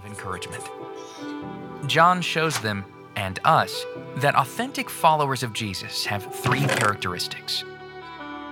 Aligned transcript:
of 0.00 0.10
encouragement. 0.10 0.64
John 1.86 2.22
shows 2.22 2.58
them 2.60 2.84
and 3.16 3.38
us 3.44 3.84
that 4.16 4.34
authentic 4.36 4.88
followers 4.88 5.42
of 5.42 5.52
Jesus 5.52 6.06
have 6.06 6.34
three 6.34 6.66
characteristics 6.66 7.64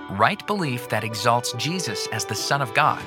right 0.09 0.45
belief 0.47 0.89
that 0.89 1.03
exalts 1.03 1.53
Jesus 1.53 2.07
as 2.07 2.25
the 2.25 2.35
Son 2.35 2.61
of 2.61 2.73
God, 2.73 3.01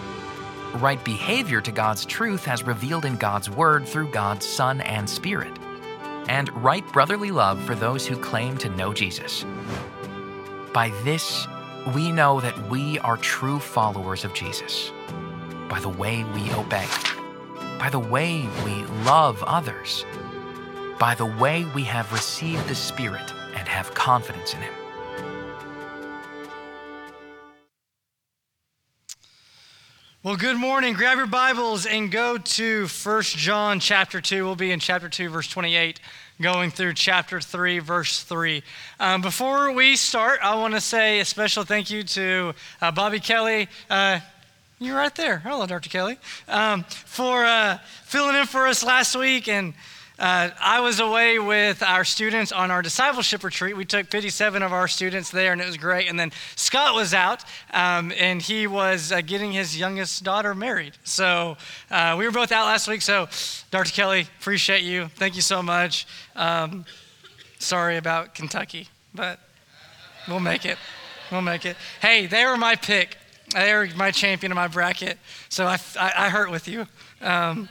right 0.75 1.03
behavior 1.05 1.61
to 1.61 1.73
God's 1.73 2.05
truth 2.05 2.47
as 2.49 2.63
revealed 2.63 3.05
in 3.05 3.17
God's 3.17 3.51
Word 3.51 3.87
through 3.87 4.11
God's 4.11 4.47
Son 4.47 4.81
and 4.83 5.09
Spirit, 5.09 5.53
and 6.29 6.51
right 6.63 6.87
brotherly 6.93 7.31
love 7.31 7.61
for 7.63 7.75
those 7.75 8.07
who 8.07 8.17
claim 8.17 8.57
to 8.59 8.69
know 8.71 8.93
Jesus. 8.93 9.45
By 10.73 10.91
this, 11.03 11.47
we 11.95 12.13
know 12.13 12.41
that 12.41 12.71
we 12.71 12.99
are 13.01 13.17
true 13.17 13.59
followers 13.59 14.25
of 14.25 14.33
Jesus, 14.33 14.93
by 15.69 15.81
the 15.81 15.89
way 15.89 16.25
we 16.35 16.53
obey, 16.53 16.87
by 17.83 17.91
the 17.91 17.99
way 17.99 18.49
we 18.65 18.85
love 19.05 19.43
others, 19.43 20.07
by 21.01 21.17
the 21.17 21.27
way 21.27 21.65
we 21.75 21.83
have 21.83 22.13
received 22.13 22.69
the 22.69 22.75
Spirit 22.77 23.35
and 23.57 23.67
have 23.67 23.93
confidence 23.93 24.55
in 24.55 24.61
Him. 24.61 24.73
Well, 30.23 30.37
good 30.37 30.57
morning. 30.57 30.95
Grab 30.95 31.19
your 31.19 31.27
Bibles 31.27 31.85
and 31.85 32.13
go 32.13 32.39
to 32.39 32.87
1 32.87 33.23
John 33.23 33.81
chapter 33.81 34.21
2. 34.21 34.45
We'll 34.45 34.55
be 34.55 34.71
in 34.71 34.79
chapter 34.79 35.09
2, 35.09 35.29
verse 35.29 35.49
28, 35.49 35.99
going 36.41 36.71
through 36.71 36.95
chapter 36.95 37.41
3, 37.41 37.81
verse 37.81 38.23
3. 38.23 38.63
Um, 39.01 39.23
before 39.23 39.73
we 39.73 39.97
start, 39.97 40.39
I 40.41 40.55
want 40.55 40.75
to 40.75 40.81
say 40.81 41.19
a 41.19 41.25
special 41.25 41.65
thank 41.65 41.91
you 41.91 42.05
to 42.05 42.55
uh, 42.81 42.93
Bobby 42.93 43.19
Kelly. 43.19 43.67
Uh, 43.91 44.21
you're 44.85 44.97
right 44.97 45.15
there. 45.15 45.39
Hello, 45.39 45.67
Dr. 45.67 45.89
Kelly. 45.89 46.19
Um, 46.49 46.85
for 46.85 47.45
uh, 47.45 47.79
filling 48.05 48.37
in 48.37 48.47
for 48.47 48.67
us 48.67 48.85
last 48.85 49.17
week 49.17 49.49
and 49.49 49.75
uh, 50.19 50.51
I 50.61 50.79
was 50.79 51.01
away 51.01 51.41
with 51.41 51.83
our 51.83 52.05
students 52.05 52.53
on 52.53 52.71
our 52.71 52.81
discipleship 52.81 53.43
retreat. 53.43 53.77
We 53.77 53.85
took 53.85 54.07
57 54.07 54.63
of 54.63 54.73
our 54.73 54.87
students 54.87 55.31
there, 55.31 55.53
and 55.53 55.61
it 55.61 55.67
was 55.67 55.77
great. 55.77 56.09
And 56.09 56.21
then 56.21 56.31
Scott 56.55 56.95
was 56.95 57.13
out, 57.13 57.43
um, 57.73 58.13
and 58.17 58.41
he 58.41 58.69
was 58.69 59.11
uh, 59.11 59.23
getting 59.23 59.51
his 59.51 59.77
youngest 59.77 60.23
daughter 60.23 60.55
married. 60.55 60.93
So 61.03 61.57
uh, 61.91 62.15
we 62.17 62.25
were 62.25 62.31
both 62.31 62.53
out 62.53 62.67
last 62.67 62.87
week. 62.87 63.03
So, 63.03 63.29
Dr. 63.73 63.91
Kelly, 63.91 64.29
appreciate 64.39 64.83
you. 64.83 65.09
Thank 65.17 65.35
you 65.35 65.43
so 65.43 65.61
much. 65.61 66.07
Um, 66.37 66.85
sorry 67.59 67.97
about 67.97 68.35
Kentucky, 68.35 68.89
but 69.13 69.41
we'll 70.29 70.39
make 70.41 70.65
it. 70.65 70.79
We'll 71.33 71.43
make 71.43 71.67
it. 71.67 71.77
Hey, 72.01 72.27
they 72.27 72.45
were 72.45 72.57
my 72.57 72.77
pick. 72.77 73.17
They 73.53 73.75
were 73.75 73.89
my 73.97 74.11
champion 74.11 74.53
in 74.53 74.57
my 74.57 74.69
bracket. 74.69 75.19
So 75.49 75.67
I, 75.67 75.79
I, 75.99 76.13
I 76.17 76.29
hurt 76.29 76.51
with 76.51 76.69
you. 76.69 76.87
Um, 77.21 77.69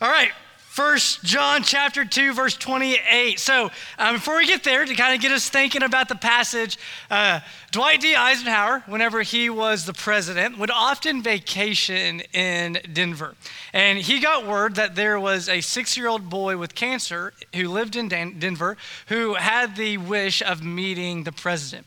all 0.00 0.10
right, 0.10 0.32
First 0.74 1.22
John 1.22 1.62
chapter 1.62 2.04
2, 2.04 2.32
verse 2.32 2.56
28. 2.56 3.38
So 3.38 3.70
um, 3.96 4.16
before 4.16 4.38
we 4.38 4.44
get 4.44 4.64
there, 4.64 4.84
to 4.84 4.94
kind 4.96 5.14
of 5.14 5.20
get 5.20 5.30
us 5.30 5.48
thinking 5.48 5.84
about 5.84 6.08
the 6.08 6.16
passage, 6.16 6.78
uh, 7.12 7.38
Dwight 7.70 8.00
D. 8.00 8.16
Eisenhower, 8.16 8.82
whenever 8.86 9.22
he 9.22 9.48
was 9.48 9.86
the 9.86 9.92
president, 9.92 10.58
would 10.58 10.72
often 10.72 11.22
vacation 11.22 12.22
in 12.32 12.78
Denver. 12.92 13.36
And 13.72 14.00
he 14.00 14.18
got 14.18 14.48
word 14.48 14.74
that 14.74 14.96
there 14.96 15.20
was 15.20 15.48
a 15.48 15.60
six 15.60 15.96
year 15.96 16.08
old 16.08 16.28
boy 16.28 16.56
with 16.56 16.74
cancer 16.74 17.34
who 17.54 17.68
lived 17.68 17.94
in 17.94 18.08
Dan- 18.08 18.40
Denver 18.40 18.76
who 19.06 19.34
had 19.34 19.76
the 19.76 19.98
wish 19.98 20.42
of 20.42 20.64
meeting 20.64 21.22
the 21.22 21.30
president. 21.30 21.86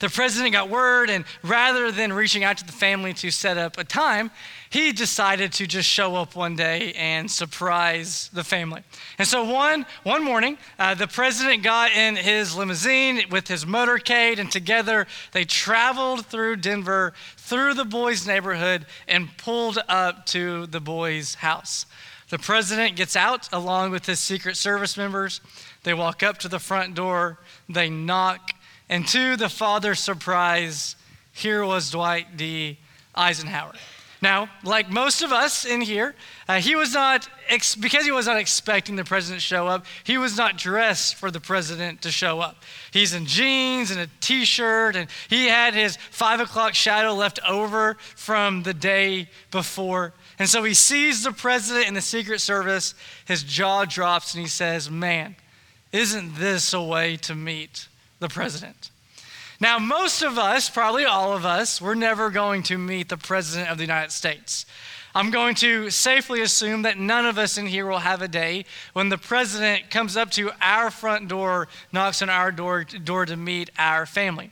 The 0.00 0.08
president 0.08 0.52
got 0.52 0.70
word, 0.70 1.10
and 1.10 1.26
rather 1.42 1.92
than 1.92 2.12
reaching 2.12 2.42
out 2.42 2.56
to 2.56 2.66
the 2.66 2.72
family 2.72 3.12
to 3.14 3.30
set 3.30 3.58
up 3.58 3.76
a 3.76 3.84
time, 3.84 4.30
he 4.70 4.92
decided 4.92 5.52
to 5.54 5.66
just 5.66 5.88
show 5.88 6.16
up 6.16 6.34
one 6.34 6.56
day 6.56 6.94
and 6.94 7.30
surprise 7.30 8.30
the 8.32 8.42
family. 8.42 8.82
And 9.18 9.28
so 9.28 9.44
one, 9.44 9.84
one 10.02 10.24
morning, 10.24 10.56
uh, 10.78 10.94
the 10.94 11.06
president 11.06 11.62
got 11.62 11.92
in 11.92 12.16
his 12.16 12.56
limousine 12.56 13.24
with 13.30 13.48
his 13.48 13.66
motorcade, 13.66 14.38
and 14.38 14.50
together 14.50 15.06
they 15.32 15.44
traveled 15.44 16.24
through 16.24 16.56
Denver, 16.56 17.12
through 17.36 17.74
the 17.74 17.84
boy's 17.84 18.26
neighborhood, 18.26 18.86
and 19.06 19.36
pulled 19.36 19.78
up 19.86 20.24
to 20.26 20.66
the 20.66 20.80
boy's 20.80 21.34
house. 21.34 21.84
The 22.30 22.38
president 22.38 22.96
gets 22.96 23.16
out 23.16 23.48
along 23.52 23.90
with 23.90 24.06
his 24.06 24.18
Secret 24.18 24.56
Service 24.56 24.96
members. 24.96 25.42
They 25.82 25.92
walk 25.92 26.22
up 26.22 26.38
to 26.38 26.48
the 26.48 26.58
front 26.58 26.94
door, 26.94 27.38
they 27.68 27.90
knock, 27.90 28.52
and 28.90 29.06
to 29.08 29.36
the 29.36 29.48
father's 29.48 30.00
surprise, 30.00 30.96
here 31.32 31.64
was 31.64 31.92
Dwight 31.92 32.36
D. 32.36 32.76
Eisenhower. 33.14 33.72
Now, 34.20 34.50
like 34.64 34.90
most 34.90 35.22
of 35.22 35.32
us 35.32 35.64
in 35.64 35.80
here, 35.80 36.14
uh, 36.48 36.60
he 36.60 36.74
was 36.74 36.92
not, 36.92 37.26
ex- 37.48 37.76
because 37.76 38.04
he 38.04 38.10
was 38.10 38.26
not 38.26 38.36
expecting 38.36 38.96
the 38.96 39.04
president 39.04 39.40
to 39.40 39.46
show 39.46 39.68
up, 39.68 39.86
he 40.04 40.18
was 40.18 40.36
not 40.36 40.58
dressed 40.58 41.14
for 41.14 41.30
the 41.30 41.40
president 41.40 42.02
to 42.02 42.10
show 42.10 42.40
up. 42.40 42.56
He's 42.90 43.14
in 43.14 43.26
jeans 43.26 43.92
and 43.92 44.00
a 44.00 44.08
t 44.20 44.44
shirt, 44.44 44.96
and 44.96 45.08
he 45.28 45.46
had 45.46 45.72
his 45.72 45.96
five 46.10 46.40
o'clock 46.40 46.74
shadow 46.74 47.14
left 47.14 47.38
over 47.48 47.94
from 48.16 48.64
the 48.64 48.74
day 48.74 49.30
before. 49.52 50.12
And 50.38 50.48
so 50.48 50.64
he 50.64 50.74
sees 50.74 51.22
the 51.22 51.32
president 51.32 51.86
in 51.86 51.94
the 51.94 52.02
Secret 52.02 52.40
Service, 52.40 52.94
his 53.24 53.44
jaw 53.44 53.84
drops, 53.84 54.34
and 54.34 54.42
he 54.42 54.48
says, 54.48 54.90
Man, 54.90 55.36
isn't 55.92 56.34
this 56.36 56.74
a 56.74 56.82
way 56.82 57.16
to 57.18 57.36
meet 57.36 57.86
the 58.20 58.28
president. 58.28 58.90
Now, 59.60 59.78
most 59.78 60.22
of 60.22 60.38
us, 60.38 60.70
probably 60.70 61.04
all 61.04 61.34
of 61.34 61.44
us, 61.44 61.82
we're 61.82 61.94
never 61.94 62.30
going 62.30 62.62
to 62.64 62.78
meet 62.78 63.08
the 63.10 63.18
president 63.18 63.70
of 63.70 63.76
the 63.76 63.84
United 63.84 64.10
States. 64.10 64.64
I'm 65.14 65.30
going 65.30 65.56
to 65.56 65.90
safely 65.90 66.40
assume 66.40 66.82
that 66.82 66.98
none 66.98 67.26
of 67.26 67.36
us 67.36 67.58
in 67.58 67.66
here 67.66 67.86
will 67.86 67.98
have 67.98 68.22
a 68.22 68.28
day 68.28 68.64
when 68.92 69.08
the 69.08 69.18
president 69.18 69.90
comes 69.90 70.16
up 70.16 70.30
to 70.32 70.52
our 70.60 70.90
front 70.90 71.28
door, 71.28 71.68
knocks 71.92 72.22
on 72.22 72.30
our 72.30 72.52
door, 72.52 72.84
door 72.84 73.26
to 73.26 73.36
meet 73.36 73.70
our 73.76 74.06
family. 74.06 74.50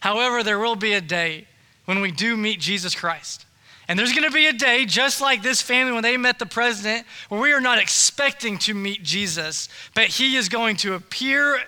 However, 0.00 0.42
there 0.42 0.58
will 0.58 0.76
be 0.76 0.94
a 0.94 1.00
day 1.00 1.46
when 1.84 2.00
we 2.00 2.10
do 2.10 2.36
meet 2.36 2.60
Jesus 2.60 2.94
Christ. 2.94 3.44
And 3.88 3.98
there's 3.98 4.12
going 4.12 4.28
to 4.28 4.34
be 4.34 4.46
a 4.46 4.52
day, 4.52 4.84
just 4.84 5.20
like 5.20 5.42
this 5.42 5.62
family 5.62 5.92
when 5.92 6.02
they 6.02 6.16
met 6.16 6.38
the 6.38 6.46
president, 6.46 7.06
where 7.28 7.40
we 7.40 7.52
are 7.52 7.60
not 7.60 7.78
expecting 7.78 8.58
to 8.58 8.74
meet 8.74 9.02
Jesus, 9.02 9.68
but 9.94 10.08
he 10.08 10.36
is 10.36 10.48
going 10.48 10.76
to 10.78 10.94
appear 10.94 11.60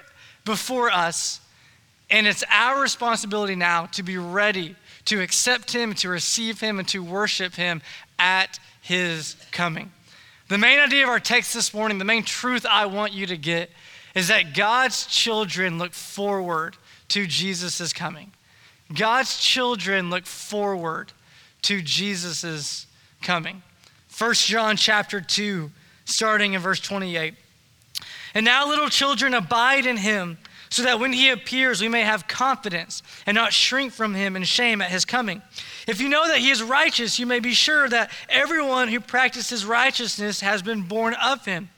before 0.50 0.90
us. 0.90 1.40
And 2.10 2.26
it's 2.26 2.42
our 2.50 2.82
responsibility 2.82 3.54
now 3.54 3.86
to 3.86 4.02
be 4.02 4.18
ready 4.18 4.74
to 5.06 5.22
accept 5.22 5.72
him, 5.72 5.94
to 5.94 6.08
receive 6.08 6.60
him, 6.60 6.78
and 6.78 6.88
to 6.88 7.02
worship 7.02 7.54
him 7.54 7.82
at 8.18 8.58
his 8.82 9.36
coming. 9.52 9.92
The 10.48 10.58
main 10.58 10.80
idea 10.80 11.04
of 11.04 11.08
our 11.08 11.20
text 11.20 11.54
this 11.54 11.72
morning, 11.72 11.98
the 11.98 12.04
main 12.04 12.24
truth 12.24 12.66
I 12.68 12.86
want 12.86 13.12
you 13.12 13.26
to 13.26 13.36
get, 13.36 13.70
is 14.14 14.28
that 14.28 14.54
God's 14.54 15.06
children 15.06 15.78
look 15.78 15.94
forward 15.94 16.76
to 17.08 17.26
Jesus' 17.26 17.92
coming. 17.92 18.32
God's 18.92 19.38
children 19.38 20.10
look 20.10 20.26
forward 20.26 21.12
to 21.62 21.80
Jesus' 21.80 22.86
coming. 23.22 23.62
1 24.18 24.34
John 24.34 24.76
chapter 24.76 25.20
2, 25.20 25.70
starting 26.04 26.54
in 26.54 26.60
verse 26.60 26.80
28. 26.80 27.34
And 28.34 28.44
now, 28.44 28.68
little 28.68 28.88
children, 28.88 29.34
abide 29.34 29.86
in 29.86 29.96
him, 29.96 30.38
so 30.70 30.84
that 30.84 31.00
when 31.00 31.12
he 31.12 31.30
appears, 31.30 31.80
we 31.80 31.88
may 31.88 32.02
have 32.02 32.28
confidence 32.28 33.02
and 33.26 33.34
not 33.34 33.52
shrink 33.52 33.92
from 33.92 34.14
him 34.14 34.36
in 34.36 34.44
shame 34.44 34.80
at 34.80 34.90
his 34.90 35.04
coming. 35.04 35.42
If 35.88 36.00
you 36.00 36.08
know 36.08 36.28
that 36.28 36.38
he 36.38 36.50
is 36.50 36.62
righteous, 36.62 37.18
you 37.18 37.26
may 37.26 37.40
be 37.40 37.52
sure 37.52 37.88
that 37.88 38.12
everyone 38.28 38.88
who 38.88 39.00
practices 39.00 39.66
righteousness 39.66 40.40
has 40.40 40.62
been 40.62 40.82
born 40.82 41.14
of 41.14 41.44
him. 41.44 41.70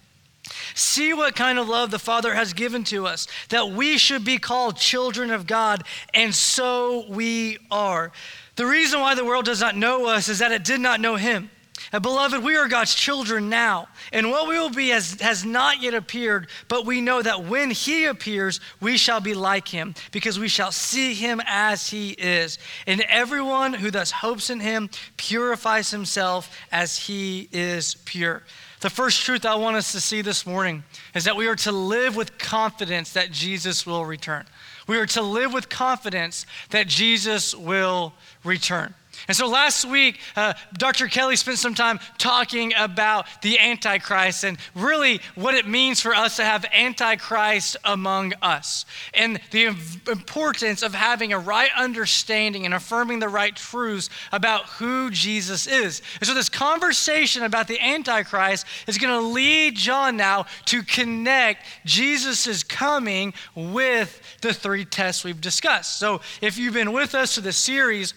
See 0.75 1.15
what 1.15 1.35
kind 1.35 1.59
of 1.59 1.69
love 1.69 1.91
the 1.91 1.99
Father 1.99 2.35
has 2.35 2.53
given 2.53 2.85
to 2.85 3.07
us, 3.07 3.27
that 3.49 3.71
we 3.71 3.97
should 3.97 4.25
be 4.25 4.39
called 4.39 4.77
children 4.77 5.31
of 5.31 5.47
God, 5.47 5.85
and 6.13 6.35
so 6.35 7.07
we 7.09 7.59
are. 7.71 8.13
The 8.57 8.67
reason 8.67 9.01
why 9.01 9.15
the 9.15 9.25
world 9.25 9.47
does 9.47 9.61
not 9.61 9.77
know 9.77 10.07
us 10.07 10.29
is 10.29 10.41
that 10.41 10.53
it 10.53 10.65
did 10.65 10.81
not 10.81 11.01
know 11.01 11.17
him. 11.17 11.51
And 11.91 12.03
beloved, 12.03 12.43
we 12.43 12.57
are 12.57 12.69
God's 12.69 12.95
children 12.95 13.49
now, 13.49 13.89
and 14.13 14.31
what 14.31 14.49
we 14.49 14.59
will 14.59 14.71
be 14.71 14.91
has, 14.91 15.21
has 15.21 15.45
not 15.45 15.83
yet 15.83 15.95
appeared, 15.95 16.49
but 16.69 16.87
we 16.87 17.01
know 17.01 17.23
that 17.23 17.45
when 17.45 17.71
He 17.71 18.05
appears, 18.05 18.61
we 18.81 18.97
shall 18.97 19.21
be 19.21 19.35
like 19.35 19.69
Him, 19.69 19.95
because 20.13 20.39
we 20.39 20.49
shall 20.49 20.71
see 20.71 21.15
Him 21.15 21.41
as 21.47 21.89
He 21.89 22.11
is. 22.11 22.59
And 22.87 23.01
everyone 23.09 23.73
who 23.73 23.91
thus 23.91 24.11
hopes 24.11 24.51
in 24.51 24.61
Him 24.61 24.91
purifies 25.17 25.91
himself 25.91 26.57
as 26.71 26.97
He 26.99 27.49
is 27.53 27.97
pure. 28.05 28.43
The 28.81 28.91
first 28.91 29.25
truth 29.25 29.47
I 29.47 29.55
want 29.55 29.77
us 29.77 29.93
to 29.93 30.01
see 30.01 30.23
this 30.23 30.45
morning 30.45 30.83
is 31.15 31.25
that 31.25 31.37
we 31.37 31.47
are 31.47 31.55
to 31.57 31.71
live 31.71 32.17
with 32.17 32.37
confidence 32.39 33.13
that 33.13 33.31
Jesus 33.31 33.87
will 33.87 34.05
return. 34.05 34.45
We 34.89 34.99
are 34.99 35.07
to 35.07 35.23
live 35.23 35.55
with 35.55 35.69
confidence 35.69 36.47
that 36.71 36.89
Jesus 36.89 37.55
will 37.55 38.13
return. 38.43 38.95
And 39.29 39.37
so 39.37 39.49
last 39.49 39.85
week, 39.85 40.19
uh, 40.37 40.55
Dr. 40.75 41.07
Kelly 41.07 41.37
spent 41.37 41.59
some 41.59 41.75
time 41.75 42.01
talking 42.19 42.73
about 42.77 43.27
the 43.43 43.59
Antichrist 43.59 44.45
and 44.45 44.59
really 44.75 45.21
what 45.35 45.55
it 45.55 45.67
means 45.67 46.01
for 46.01 46.15
us 46.15 46.37
to 46.37 46.45
have 46.45 46.65
Antichrist 46.73 47.77
among 47.85 48.33
us 48.43 48.85
and 49.15 49.41
the 49.51 49.67
importance 50.11 50.83
of 50.83 50.95
having 50.95 51.33
a 51.33 51.39
right 51.39 51.71
understanding 51.77 52.65
and 52.65 52.75
affirming 52.75 53.19
the 53.19 53.29
right 53.29 53.55
truths 53.55 54.11
about 54.33 54.65
who 54.65 55.11
Jesus 55.11 55.67
is. 55.67 56.03
And 56.21 56.27
so, 56.27 56.35
this 56.35 56.49
conversation 56.49 57.43
about 57.45 57.69
the 57.69 57.81
Antichrist 57.81 58.67
is 58.87 58.99
going 58.99 59.13
to 59.13 59.27
lead 59.27 59.77
John 59.77 60.17
now 60.17 60.47
to 60.67 60.83
connect 60.83 61.67
Jesus' 61.85 62.63
coming 62.63 63.35
with 63.55 64.21
the 64.41 64.53
three 64.53 64.85
tests 64.85 65.25
we've 65.25 65.41
discussed. 65.41 65.99
So, 65.99 66.21
if 66.41 66.59
you've 66.59 66.75
been 66.75 66.93
with 66.93 67.15
us 67.15 67.35
to 67.37 67.41
the 67.41 67.53
series, 67.53 68.15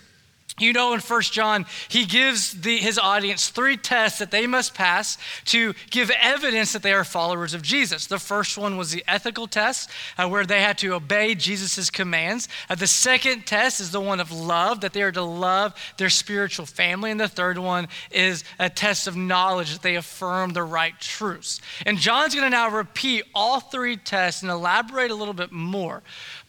you 0.58 0.72
know, 0.72 0.94
in 0.94 1.02
First 1.02 1.34
John, 1.34 1.66
he 1.90 2.06
gives 2.06 2.62
the, 2.62 2.78
his 2.78 2.98
audience 2.98 3.50
three 3.50 3.76
tests 3.76 4.20
that 4.20 4.32
they 4.32 4.48
must 4.48 4.74
pass 4.74 5.18
to 5.46 5.74
give 5.90 6.10
evidence 6.12 6.72
that 6.72 6.82
they 6.82 6.94
are 6.94 7.04
followers 7.04 7.54
of 7.54 7.62
Jesus. 7.62 8.08
The 8.08 8.20
first 8.20 8.58
one 8.58 8.78
was 8.78 8.92
the 8.92 9.04
ethical 9.06 9.48
test, 9.48 9.90
uh, 10.18 10.30
where 10.30 10.46
they 10.46 10.62
had 10.62 10.78
to 10.78 10.94
obey 10.94 11.36
Jesus' 11.36 11.90
commands. 11.90 12.48
Uh, 12.70 12.76
the 12.76 12.88
second 12.88 13.46
test 13.46 13.82
is 13.82 13.92
the 13.92 14.00
one 14.00 14.22
of 14.22 14.32
love, 14.32 14.80
that 14.80 14.94
they 14.94 15.02
are 15.02 15.12
to 15.12 15.24
love 15.24 15.74
their 15.98 16.10
spiritual 16.10 16.66
family. 16.66 17.12
And 17.12 17.20
the 17.20 17.28
third 17.28 17.58
one 17.58 17.90
is 18.10 18.46
a 18.58 18.70
test 18.70 19.08
of 19.08 19.18
knowledge, 19.18 19.74
that 19.74 19.82
they 19.82 19.96
affirm 19.96 20.54
the 20.54 20.64
right 20.64 20.98
truths. 21.02 21.60
And 21.86 21.98
John's 21.98 22.34
going 22.34 22.46
to 22.46 22.50
now 22.50 22.70
repeat 22.70 23.26
all 23.36 23.60
three 23.60 23.98
tests 23.98 24.42
and 24.42 24.50
elaborate 24.50 25.12
a 25.12 25.16
little 25.16 25.34
bit 25.34 25.52
more. 25.52 26.02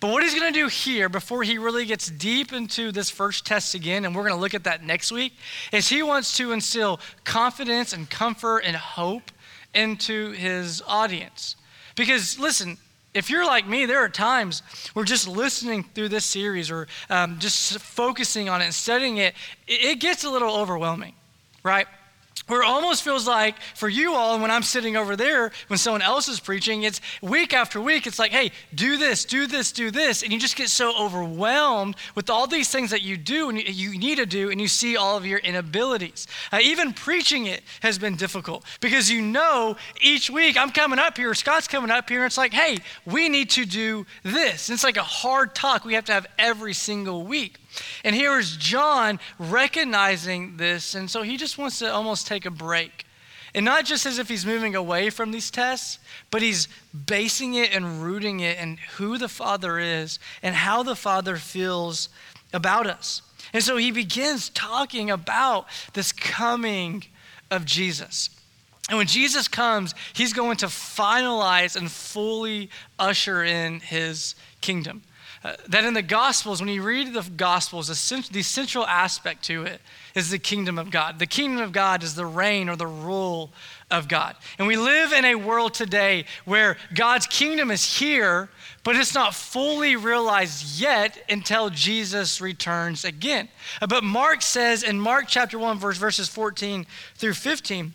But 0.06 0.12
what 0.12 0.22
he's 0.22 0.38
going 0.38 0.52
to 0.52 0.56
do 0.56 0.68
here, 0.68 1.08
before 1.08 1.42
he 1.42 1.58
really 1.58 1.84
gets 1.84 2.08
deep 2.08 2.52
into 2.52 2.92
this 2.92 3.10
first 3.10 3.44
test 3.44 3.74
again, 3.74 4.04
and 4.04 4.14
we're 4.14 4.22
going 4.22 4.36
to 4.36 4.40
look 4.40 4.54
at 4.54 4.62
that 4.62 4.84
next 4.84 5.10
week, 5.10 5.32
is 5.72 5.88
he 5.88 6.00
wants 6.00 6.36
to 6.36 6.52
instill 6.52 7.00
confidence 7.24 7.92
and 7.92 8.08
comfort 8.08 8.60
and 8.60 8.76
hope 8.76 9.32
into 9.74 10.30
his 10.30 10.80
audience. 10.86 11.56
Because 11.96 12.38
listen, 12.38 12.76
if 13.14 13.28
you're 13.28 13.44
like 13.44 13.66
me, 13.66 13.84
there 13.84 13.98
are 13.98 14.08
times 14.08 14.62
where 14.92 15.04
just 15.04 15.26
listening 15.26 15.82
through 15.82 16.10
this 16.10 16.24
series 16.24 16.70
or 16.70 16.86
um, 17.10 17.40
just 17.40 17.80
focusing 17.80 18.48
on 18.48 18.62
it 18.62 18.66
and 18.66 18.74
studying 18.74 19.16
it, 19.16 19.34
it 19.66 19.98
gets 19.98 20.22
a 20.22 20.30
little 20.30 20.54
overwhelming, 20.54 21.14
right? 21.64 21.88
Where 22.46 22.62
it 22.62 22.66
almost 22.66 23.02
feels 23.02 23.26
like 23.26 23.60
for 23.74 23.88
you 23.88 24.14
all, 24.14 24.38
when 24.38 24.50
I'm 24.50 24.62
sitting 24.62 24.96
over 24.96 25.16
there, 25.16 25.50
when 25.66 25.78
someone 25.78 26.02
else 26.02 26.28
is 26.28 26.38
preaching, 26.38 26.84
it's 26.84 27.00
week 27.20 27.52
after 27.52 27.80
week, 27.80 28.06
it's 28.06 28.20
like, 28.20 28.30
hey, 28.30 28.52
do 28.74 28.96
this, 28.96 29.24
do 29.24 29.46
this, 29.46 29.72
do 29.72 29.90
this. 29.90 30.22
And 30.22 30.32
you 30.32 30.38
just 30.38 30.54
get 30.54 30.68
so 30.68 30.96
overwhelmed 30.96 31.96
with 32.14 32.30
all 32.30 32.46
these 32.46 32.70
things 32.70 32.90
that 32.90 33.02
you 33.02 33.16
do 33.16 33.48
and 33.48 33.60
you 33.60 33.98
need 33.98 34.16
to 34.16 34.26
do, 34.26 34.50
and 34.50 34.60
you 34.60 34.68
see 34.68 34.96
all 34.96 35.16
of 35.16 35.26
your 35.26 35.40
inabilities. 35.40 36.28
Uh, 36.52 36.60
even 36.62 36.92
preaching 36.92 37.46
it 37.46 37.62
has 37.80 37.98
been 37.98 38.14
difficult 38.14 38.64
because 38.80 39.10
you 39.10 39.22
know 39.22 39.76
each 40.00 40.30
week 40.30 40.56
I'm 40.56 40.70
coming 40.70 41.00
up 41.00 41.16
here, 41.16 41.34
Scott's 41.34 41.66
coming 41.66 41.90
up 41.90 42.08
here, 42.08 42.20
and 42.20 42.26
it's 42.26 42.38
like, 42.38 42.52
hey, 42.52 42.78
we 43.04 43.28
need 43.28 43.50
to 43.50 43.64
do 43.64 44.06
this. 44.22 44.68
And 44.68 44.74
it's 44.74 44.84
like 44.84 44.96
a 44.96 45.02
hard 45.02 45.54
talk 45.54 45.84
we 45.84 45.94
have 45.94 46.04
to 46.04 46.12
have 46.12 46.26
every 46.38 46.74
single 46.74 47.24
week. 47.24 47.58
And 48.04 48.14
here 48.14 48.38
is 48.38 48.56
John 48.56 49.20
recognizing 49.38 50.56
this, 50.56 50.94
and 50.94 51.10
so 51.10 51.22
he 51.22 51.36
just 51.36 51.58
wants 51.58 51.78
to 51.80 51.92
almost 51.92 52.26
take 52.26 52.46
a 52.46 52.50
break. 52.50 53.04
And 53.54 53.64
not 53.64 53.86
just 53.86 54.04
as 54.04 54.18
if 54.18 54.28
he's 54.28 54.44
moving 54.44 54.74
away 54.74 55.08
from 55.08 55.30
these 55.30 55.50
tests, 55.50 55.98
but 56.30 56.42
he's 56.42 56.68
basing 57.06 57.54
it 57.54 57.74
and 57.74 58.02
rooting 58.02 58.40
it 58.40 58.58
in 58.58 58.78
who 58.96 59.16
the 59.16 59.28
Father 59.28 59.78
is 59.78 60.18
and 60.42 60.54
how 60.54 60.82
the 60.82 60.96
Father 60.96 61.36
feels 61.36 62.10
about 62.52 62.86
us. 62.86 63.22
And 63.52 63.62
so 63.62 63.78
he 63.78 63.90
begins 63.90 64.50
talking 64.50 65.10
about 65.10 65.66
this 65.94 66.12
coming 66.12 67.04
of 67.50 67.64
Jesus. 67.64 68.28
And 68.88 68.98
when 68.98 69.06
Jesus 69.06 69.48
comes, 69.48 69.94
he's 70.12 70.32
going 70.32 70.58
to 70.58 70.66
finalize 70.66 71.76
and 71.76 71.90
fully 71.90 72.70
usher 72.98 73.42
in 73.42 73.80
his 73.80 74.34
kingdom. 74.60 75.02
Uh, 75.44 75.54
that 75.68 75.84
in 75.84 75.94
the 75.94 76.02
Gospels, 76.02 76.60
when 76.60 76.68
you 76.68 76.82
read 76.82 77.12
the 77.12 77.22
Gospels, 77.36 77.88
the 77.88 78.42
central 78.42 78.86
aspect 78.86 79.44
to 79.44 79.64
it 79.64 79.80
is 80.14 80.30
the 80.30 80.38
kingdom 80.38 80.78
of 80.78 80.90
God. 80.90 81.18
The 81.18 81.26
kingdom 81.26 81.62
of 81.62 81.72
God 81.72 82.02
is 82.02 82.14
the 82.14 82.26
reign 82.26 82.68
or 82.68 82.76
the 82.76 82.86
rule 82.86 83.50
of 83.90 84.08
God. 84.08 84.34
And 84.58 84.66
we 84.66 84.76
live 84.76 85.12
in 85.12 85.24
a 85.24 85.34
world 85.34 85.74
today 85.74 86.24
where 86.44 86.76
God's 86.94 87.26
kingdom 87.26 87.70
is 87.70 87.98
here, 87.98 88.48
but 88.82 88.96
it's 88.96 89.14
not 89.14 89.34
fully 89.34 89.94
realized 89.94 90.80
yet 90.80 91.18
until 91.28 91.70
Jesus 91.70 92.40
returns 92.40 93.04
again. 93.04 93.48
Uh, 93.80 93.86
but 93.86 94.02
Mark 94.02 94.42
says 94.42 94.82
in 94.82 94.98
Mark 95.00 95.26
chapter 95.28 95.58
1, 95.58 95.78
verse, 95.78 95.98
verses 95.98 96.28
14 96.28 96.86
through 97.14 97.34
15, 97.34 97.92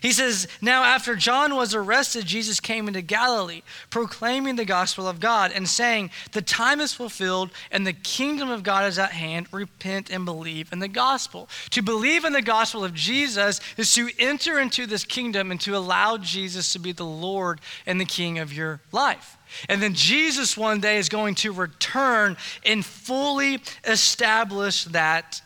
he 0.00 0.12
says, 0.12 0.46
Now 0.60 0.84
after 0.84 1.16
John 1.16 1.54
was 1.54 1.74
arrested, 1.74 2.26
Jesus 2.26 2.60
came 2.60 2.88
into 2.88 3.02
Galilee, 3.02 3.62
proclaiming 3.90 4.56
the 4.56 4.64
gospel 4.64 5.08
of 5.08 5.20
God 5.20 5.52
and 5.54 5.68
saying, 5.68 6.10
The 6.32 6.42
time 6.42 6.80
is 6.80 6.92
fulfilled 6.92 7.50
and 7.70 7.86
the 7.86 7.92
kingdom 7.92 8.50
of 8.50 8.62
God 8.62 8.86
is 8.86 8.98
at 8.98 9.12
hand. 9.12 9.48
Repent 9.52 10.10
and 10.10 10.24
believe 10.24 10.72
in 10.72 10.78
the 10.78 10.88
gospel. 10.88 11.48
To 11.70 11.82
believe 11.82 12.24
in 12.24 12.32
the 12.32 12.42
gospel 12.42 12.84
of 12.84 12.94
Jesus 12.94 13.60
is 13.76 13.92
to 13.94 14.10
enter 14.18 14.58
into 14.58 14.86
this 14.86 15.04
kingdom 15.04 15.50
and 15.50 15.60
to 15.62 15.76
allow 15.76 16.16
Jesus 16.16 16.72
to 16.72 16.78
be 16.78 16.92
the 16.92 17.04
Lord 17.04 17.60
and 17.86 18.00
the 18.00 18.04
King 18.04 18.38
of 18.38 18.52
your 18.52 18.80
life. 18.92 19.36
And 19.68 19.80
then 19.80 19.94
Jesus 19.94 20.56
one 20.56 20.80
day 20.80 20.98
is 20.98 21.08
going 21.08 21.34
to 21.36 21.52
return 21.52 22.36
and 22.64 22.84
fully 22.84 23.62
establish 23.84 24.84
that 24.84 25.40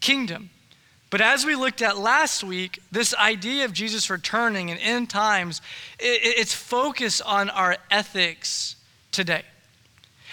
kingdom. 0.00 0.50
But 1.10 1.20
as 1.20 1.44
we 1.44 1.54
looked 1.54 1.82
at 1.82 1.96
last 1.96 2.42
week, 2.42 2.80
this 2.90 3.14
idea 3.14 3.64
of 3.64 3.72
Jesus 3.72 4.10
returning 4.10 4.70
and 4.70 4.80
end 4.80 5.08
times, 5.08 5.62
it, 5.98 6.20
it's 6.22 6.54
focused 6.54 7.22
on 7.22 7.48
our 7.50 7.76
ethics 7.90 8.76
today. 9.12 9.42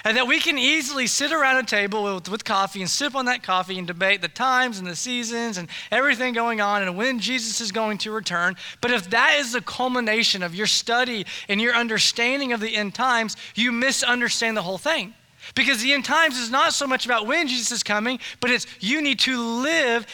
And 0.05 0.17
that 0.17 0.27
we 0.27 0.41
can 0.41 0.57
easily 0.57 1.07
sit 1.07 1.31
around 1.31 1.63
a 1.63 1.63
table 1.63 2.15
with, 2.15 2.27
with, 2.27 2.43
coffee 2.43 2.81
and 2.81 2.89
sip 2.89 3.15
on 3.15 3.25
that 3.25 3.41
coffee 3.41 3.77
and 3.77 3.87
debate 3.87 4.21
the 4.21 4.27
times 4.27 4.77
and 4.77 4.85
the 4.85 4.97
seasons 4.97 5.57
and 5.57 5.69
everything 5.91 6.33
going 6.33 6.59
on 6.59 6.81
and 6.81 6.97
when 6.97 7.19
Jesus 7.19 7.61
is 7.61 7.71
going 7.71 7.99
to 7.99 8.11
return. 8.11 8.57
But 8.81 8.91
if 8.91 9.09
that 9.11 9.37
is 9.39 9.53
the 9.53 9.61
culmination 9.61 10.43
of 10.43 10.53
your 10.53 10.67
study 10.67 11.25
and 11.47 11.61
your 11.61 11.73
understanding 11.73 12.51
of 12.51 12.59
the 12.59 12.75
end 12.75 12.93
times, 12.95 13.37
you 13.55 13.71
misunderstand 13.71 14.57
the 14.57 14.61
whole 14.61 14.77
thing. 14.77 15.13
Because 15.55 15.83
the 15.83 15.93
end 15.93 16.05
times 16.05 16.37
is 16.37 16.49
not 16.49 16.73
so 16.73 16.87
much 16.87 17.05
about 17.05 17.27
when 17.27 17.47
Jesus 17.47 17.71
is 17.71 17.83
coming, 17.83 18.19
but 18.39 18.49
it's 18.49 18.65
you 18.79 19.01
need 19.01 19.19
to 19.19 19.39
live 19.39 20.07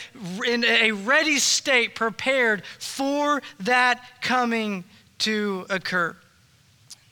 in 0.45 0.65
a 0.65 0.91
ready 0.91 1.37
state, 1.37 1.95
prepared 1.95 2.63
for 2.77 3.41
that 3.61 4.03
coming 4.21 4.83
to 5.19 5.65
occur. 5.69 6.15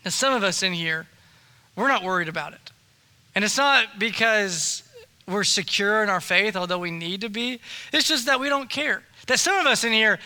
Now, 0.04 0.12
some 0.12 0.34
of 0.34 0.44
us 0.44 0.62
in 0.62 0.74
here, 0.74 1.08
we're 1.76 1.88
not 1.88 2.04
worried 2.04 2.28
about 2.28 2.54
it. 2.54 2.72
And 3.34 3.46
it's 3.46 3.58
not 3.58 4.00
because 4.00 4.84
we're 5.28 5.44
secure 5.44 6.04
in 6.04 6.10
our 6.10 6.22
faith, 6.22 6.56
although 6.56 6.80
we 6.80 6.92
need 6.92 7.22
to 7.22 7.30
be. 7.30 7.60
It's 7.94 8.08
just 8.08 8.26
that 8.26 8.40
we 8.40 8.50
don't 8.50 8.70
care. 8.70 9.04
That 9.28 9.40
some 9.40 9.58
of 9.58 9.68
us 9.68 9.84
in 9.84 9.94
here, 9.94 10.20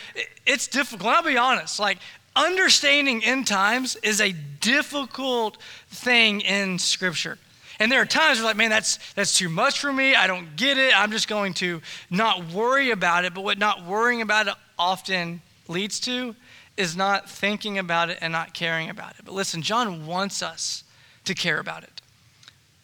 it's 0.45 0.67
difficult. 0.67 1.13
I'll 1.13 1.23
be 1.23 1.37
honest. 1.37 1.79
Like, 1.79 1.97
understanding 2.35 3.23
end 3.23 3.47
times 3.47 3.95
is 3.97 4.21
a 4.21 4.31
difficult 4.31 5.57
thing 5.89 6.41
in 6.41 6.79
Scripture. 6.79 7.37
And 7.81 7.91
there 7.91 7.99
are 7.99 8.05
times 8.05 8.37
where 8.37 8.45
like, 8.45 8.57
man, 8.57 8.69
that's 8.69 8.99
that's 9.13 9.35
too 9.35 9.49
much 9.49 9.79
for 9.79 9.91
me. 9.91 10.13
I 10.13 10.27
don't 10.27 10.55
get 10.55 10.77
it. 10.77 10.93
I'm 10.95 11.11
just 11.11 11.27
going 11.27 11.55
to 11.55 11.81
not 12.11 12.53
worry 12.53 12.91
about 12.91 13.25
it. 13.25 13.33
But 13.33 13.43
what 13.43 13.57
not 13.57 13.83
worrying 13.83 14.21
about 14.21 14.47
it 14.47 14.53
often 14.77 15.41
leads 15.67 15.99
to 16.01 16.35
is 16.77 16.95
not 16.95 17.27
thinking 17.27 17.79
about 17.79 18.11
it 18.11 18.19
and 18.21 18.31
not 18.31 18.53
caring 18.53 18.91
about 18.91 19.17
it. 19.17 19.25
But 19.25 19.33
listen, 19.33 19.63
John 19.63 20.05
wants 20.05 20.43
us 20.43 20.83
to 21.25 21.33
care 21.33 21.59
about 21.59 21.81
it. 21.81 22.01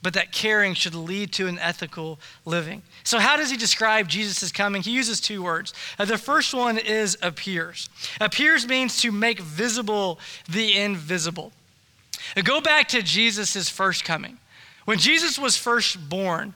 But 0.02 0.16
that 0.16 0.32
caring 0.32 0.74
should 0.74 0.96
lead 0.96 1.32
to 1.34 1.46
an 1.46 1.60
ethical 1.60 2.18
living. 2.44 2.82
So, 3.04 3.20
how 3.20 3.38
does 3.38 3.52
he 3.52 3.58
describe 3.58 4.08
Jesus' 4.08 4.52
coming? 4.52 4.82
He 4.82 4.92
uses 4.92 5.22
two 5.22 5.44
words. 5.44 5.76
Uh, 6.00 6.06
the 6.06 6.18
first 6.18 6.56
one 6.56 6.80
is 6.80 7.20
appears. 7.22 7.88
Appears 8.20 8.68
means 8.68 9.00
to 9.04 9.12
make 9.12 9.40
visible 9.42 10.20
the 10.50 10.76
invisible. 10.76 11.52
Uh, 12.36 12.42
go 12.42 12.62
back 12.62 12.88
to 12.88 13.04
Jesus' 13.04 13.70
first 13.70 14.04
coming. 14.04 14.40
When 14.88 15.00
Jesus 15.00 15.38
was 15.38 15.58
first 15.58 16.08
born, 16.08 16.54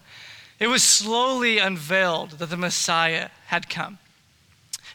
it 0.57 0.67
was 0.67 0.83
slowly 0.83 1.57
unveiled 1.57 2.39
that 2.39 2.49
the 2.49 2.55
Messiah 2.55 3.27
had 3.47 3.69
come. 3.69 3.99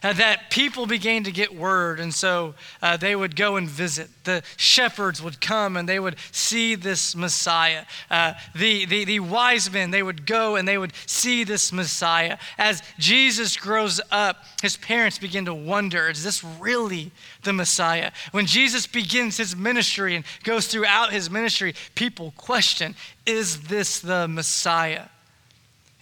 Uh, 0.03 0.13
that 0.13 0.51
people 0.51 0.85
began 0.85 1.23
to 1.23 1.31
get 1.31 1.55
word, 1.55 1.99
and 1.99 2.13
so 2.13 2.53
uh, 2.81 2.97
they 2.97 3.15
would 3.15 3.35
go 3.35 3.55
and 3.55 3.67
visit. 3.67 4.09
The 4.23 4.43
shepherds 4.55 5.21
would 5.21 5.41
come 5.41 5.75
and 5.75 5.89
they 5.89 5.99
would 5.99 6.17
see 6.31 6.75
this 6.75 7.15
Messiah. 7.15 7.85
Uh, 8.09 8.33
the, 8.53 8.85
the, 8.85 9.05
the 9.05 9.19
wise 9.19 9.71
men, 9.71 9.91
they 9.91 10.03
would 10.03 10.25
go 10.25 10.55
and 10.55 10.67
they 10.67 10.77
would 10.77 10.93
see 11.05 11.43
this 11.43 11.71
Messiah. 11.71 12.37
As 12.57 12.83
Jesus 12.99 13.57
grows 13.57 13.99
up, 14.11 14.43
his 14.61 14.77
parents 14.77 15.17
begin 15.17 15.45
to 15.45 15.53
wonder 15.53 16.09
is 16.09 16.23
this 16.23 16.43
really 16.43 17.11
the 17.43 17.53
Messiah? 17.53 18.11
When 18.31 18.45
Jesus 18.45 18.85
begins 18.85 19.37
his 19.37 19.55
ministry 19.55 20.15
and 20.15 20.25
goes 20.43 20.67
throughout 20.67 21.11
his 21.11 21.29
ministry, 21.29 21.73
people 21.95 22.33
question 22.37 22.95
is 23.25 23.63
this 23.63 23.99
the 23.99 24.27
Messiah? 24.27 25.05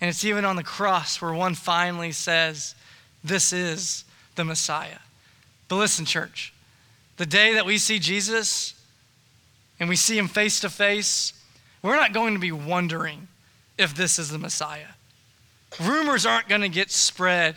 And 0.01 0.09
it's 0.09 0.25
even 0.25 0.45
on 0.45 0.55
the 0.55 0.63
cross 0.63 1.21
where 1.21 1.33
one 1.33 1.55
finally 1.55 2.11
says, 2.11 2.75
This 3.25 3.51
is 3.51 4.05
the 4.35 4.45
Messiah. 4.45 4.99
But 5.67 5.77
listen, 5.77 6.05
church, 6.05 6.53
the 7.17 7.25
day 7.25 7.55
that 7.55 7.65
we 7.65 7.79
see 7.79 7.97
Jesus 7.97 8.75
and 9.79 9.89
we 9.89 9.95
see 9.95 10.15
him 10.15 10.27
face 10.27 10.59
to 10.59 10.69
face, 10.69 11.33
we're 11.81 11.95
not 11.95 12.13
going 12.13 12.35
to 12.35 12.39
be 12.39 12.51
wondering 12.51 13.27
if 13.79 13.95
this 13.95 14.19
is 14.19 14.29
the 14.29 14.37
Messiah. 14.37 14.93
Rumors 15.81 16.25
aren't 16.25 16.47
going 16.47 16.61
to 16.61 16.69
get 16.69 16.91
spread 16.91 17.55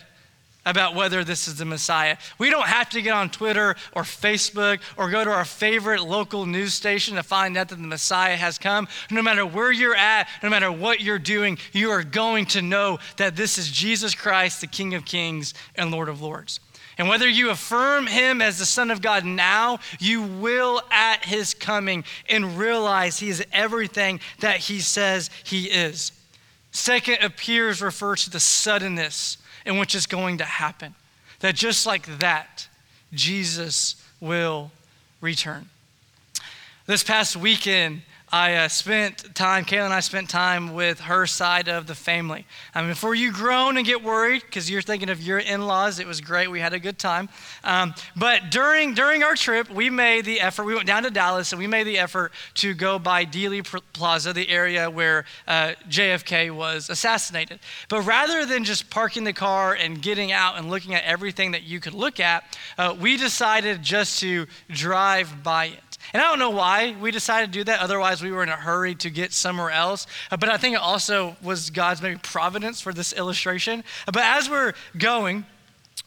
about 0.66 0.94
whether 0.94 1.24
this 1.24 1.48
is 1.48 1.56
the 1.56 1.64
Messiah. 1.64 2.16
We 2.38 2.50
don't 2.50 2.66
have 2.66 2.90
to 2.90 3.00
get 3.00 3.12
on 3.12 3.30
Twitter 3.30 3.74
or 3.92 4.02
Facebook 4.02 4.80
or 4.96 5.10
go 5.10 5.24
to 5.24 5.30
our 5.30 5.44
favorite 5.44 6.02
local 6.02 6.46
news 6.46 6.74
station 6.74 7.16
to 7.16 7.22
find 7.22 7.56
out 7.56 7.68
that 7.68 7.76
the 7.76 7.86
Messiah 7.86 8.36
has 8.36 8.58
come. 8.58 8.86
No 9.10 9.22
matter 9.22 9.46
where 9.46 9.72
you're 9.72 9.94
at, 9.94 10.28
no 10.42 10.50
matter 10.50 10.70
what 10.70 11.00
you're 11.00 11.18
doing, 11.18 11.58
you 11.72 11.90
are 11.90 12.02
going 12.02 12.46
to 12.46 12.62
know 12.62 12.98
that 13.16 13.36
this 13.36 13.56
is 13.56 13.70
Jesus 13.70 14.14
Christ, 14.14 14.60
the 14.60 14.66
King 14.66 14.94
of 14.94 15.04
Kings 15.04 15.54
and 15.74 15.90
Lord 15.90 16.08
of 16.08 16.20
Lords. 16.20 16.60
And 16.98 17.08
whether 17.08 17.28
you 17.28 17.50
affirm 17.50 18.08
him 18.08 18.42
as 18.42 18.58
the 18.58 18.66
Son 18.66 18.90
of 18.90 19.00
God 19.00 19.24
now, 19.24 19.78
you 20.00 20.22
will 20.22 20.82
at 20.90 21.24
his 21.24 21.54
coming 21.54 22.04
and 22.28 22.58
realize 22.58 23.20
he 23.20 23.28
is 23.28 23.44
everything 23.52 24.18
that 24.40 24.58
he 24.58 24.80
says 24.80 25.30
he 25.44 25.66
is. 25.66 26.10
Second 26.72 27.18
appears 27.22 27.80
refers 27.80 28.24
to 28.24 28.30
the 28.30 28.40
suddenness 28.40 29.38
in 29.68 29.78
which 29.78 29.94
it's 29.94 30.06
going 30.06 30.38
to 30.38 30.44
happen. 30.44 30.94
That 31.40 31.54
just 31.54 31.86
like 31.86 32.18
that, 32.18 32.66
Jesus 33.12 34.02
will 34.18 34.72
return. 35.20 35.68
This 36.86 37.04
past 37.04 37.36
weekend, 37.36 38.00
I 38.30 38.56
uh, 38.56 38.68
spent 38.68 39.34
time, 39.34 39.64
Kayla 39.64 39.86
and 39.86 39.94
I 39.94 40.00
spent 40.00 40.28
time 40.28 40.74
with 40.74 41.00
her 41.00 41.26
side 41.26 41.68
of 41.68 41.86
the 41.86 41.94
family. 41.94 42.44
I 42.74 42.82
mean, 42.82 42.90
before 42.90 43.14
you 43.14 43.32
groan 43.32 43.78
and 43.78 43.86
get 43.86 44.04
worried, 44.04 44.42
because 44.42 44.70
you're 44.70 44.82
thinking 44.82 45.08
of 45.08 45.22
your 45.22 45.38
in 45.38 45.66
laws, 45.66 45.98
it 45.98 46.06
was 46.06 46.20
great. 46.20 46.50
We 46.50 46.60
had 46.60 46.74
a 46.74 46.78
good 46.78 46.98
time. 46.98 47.30
Um, 47.64 47.94
but 48.16 48.50
during, 48.50 48.92
during 48.92 49.22
our 49.22 49.34
trip, 49.34 49.70
we 49.70 49.88
made 49.88 50.26
the 50.26 50.40
effort, 50.40 50.64
we 50.64 50.74
went 50.74 50.86
down 50.86 51.04
to 51.04 51.10
Dallas 51.10 51.52
and 51.52 51.58
we 51.58 51.66
made 51.66 51.84
the 51.84 51.98
effort 51.98 52.32
to 52.56 52.74
go 52.74 52.98
by 52.98 53.24
Dealey 53.24 53.64
Plaza, 53.94 54.34
the 54.34 54.48
area 54.50 54.90
where 54.90 55.24
uh, 55.46 55.72
JFK 55.88 56.54
was 56.54 56.90
assassinated. 56.90 57.60
But 57.88 58.02
rather 58.02 58.44
than 58.44 58.62
just 58.64 58.90
parking 58.90 59.24
the 59.24 59.32
car 59.32 59.72
and 59.72 60.02
getting 60.02 60.32
out 60.32 60.58
and 60.58 60.68
looking 60.68 60.94
at 60.94 61.02
everything 61.04 61.52
that 61.52 61.62
you 61.62 61.80
could 61.80 61.94
look 61.94 62.20
at, 62.20 62.58
uh, 62.76 62.94
we 63.00 63.16
decided 63.16 63.82
just 63.82 64.20
to 64.20 64.46
drive 64.68 65.42
by 65.42 65.66
it. 65.66 65.87
And 66.12 66.22
I 66.22 66.26
don't 66.26 66.38
know 66.38 66.50
why 66.50 66.96
we 67.00 67.10
decided 67.10 67.52
to 67.52 67.58
do 67.58 67.64
that. 67.64 67.80
Otherwise, 67.80 68.22
we 68.22 68.32
were 68.32 68.42
in 68.42 68.48
a 68.48 68.56
hurry 68.56 68.94
to 68.96 69.10
get 69.10 69.32
somewhere 69.32 69.70
else. 69.70 70.06
Uh, 70.30 70.36
but 70.36 70.48
I 70.48 70.56
think 70.56 70.74
it 70.74 70.80
also 70.80 71.36
was 71.42 71.70
God's 71.70 72.00
maybe 72.00 72.18
providence 72.22 72.80
for 72.80 72.92
this 72.92 73.12
illustration. 73.12 73.84
Uh, 74.06 74.12
but 74.12 74.22
as 74.22 74.48
we're 74.48 74.72
going, 74.96 75.44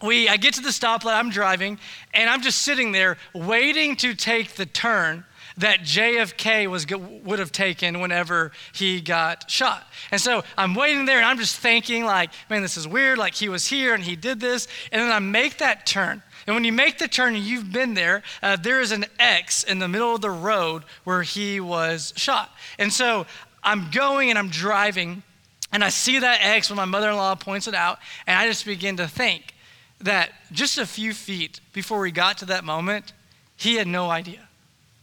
we 0.01 0.27
I 0.27 0.37
get 0.37 0.55
to 0.55 0.61
the 0.61 0.69
stoplight, 0.69 1.13
I'm 1.13 1.29
driving, 1.29 1.77
and 2.13 2.29
I'm 2.29 2.41
just 2.41 2.61
sitting 2.61 2.91
there 2.91 3.17
waiting 3.33 3.95
to 3.97 4.13
take 4.13 4.55
the 4.55 4.65
turn 4.65 5.25
that 5.57 5.81
JFK 5.81 6.67
was 6.67 6.85
would 7.23 7.39
have 7.39 7.51
taken 7.51 7.99
whenever 7.99 8.51
he 8.73 9.01
got 9.01 9.49
shot. 9.49 9.85
And 10.11 10.19
so 10.19 10.43
I'm 10.57 10.75
waiting 10.75 11.05
there 11.05 11.17
and 11.17 11.25
I'm 11.25 11.37
just 11.37 11.57
thinking 11.57 12.05
like, 12.05 12.31
man, 12.49 12.61
this 12.61 12.77
is 12.77 12.87
weird. 12.87 13.17
Like 13.17 13.35
he 13.35 13.49
was 13.49 13.67
here 13.67 13.93
and 13.93 14.03
he 14.03 14.15
did 14.15 14.39
this. 14.39 14.67
And 14.91 15.01
then 15.01 15.11
I 15.11 15.19
make 15.19 15.57
that 15.57 15.85
turn. 15.85 16.23
And 16.47 16.55
when 16.55 16.63
you 16.63 16.73
make 16.73 16.97
the 16.97 17.07
turn 17.07 17.35
and 17.35 17.43
you've 17.43 17.71
been 17.71 17.93
there, 17.93 18.23
uh, 18.41 18.55
there 18.55 18.81
is 18.81 18.91
an 18.91 19.05
X 19.19 19.63
in 19.63 19.79
the 19.79 19.87
middle 19.87 20.15
of 20.15 20.21
the 20.21 20.31
road 20.31 20.83
where 21.03 21.21
he 21.21 21.59
was 21.59 22.13
shot. 22.15 22.51
And 22.79 22.91
so 22.91 23.25
I'm 23.63 23.91
going 23.91 24.29
and 24.29 24.39
I'm 24.39 24.49
driving, 24.49 25.23
and 25.71 25.83
I 25.83 25.89
see 25.89 26.19
that 26.19 26.39
X 26.41 26.69
when 26.69 26.77
my 26.77 26.85
mother 26.85 27.09
in 27.09 27.15
law 27.15 27.35
points 27.35 27.67
it 27.67 27.75
out, 27.75 27.99
and 28.25 28.37
I 28.37 28.47
just 28.47 28.65
begin 28.65 28.97
to 28.97 29.07
think 29.07 29.53
that 29.99 30.31
just 30.51 30.77
a 30.77 30.85
few 30.85 31.13
feet 31.13 31.59
before 31.73 31.99
we 31.99 32.11
got 32.11 32.39
to 32.39 32.45
that 32.45 32.63
moment, 32.63 33.13
he 33.55 33.75
had 33.75 33.87
no 33.87 34.09
idea. 34.09 34.47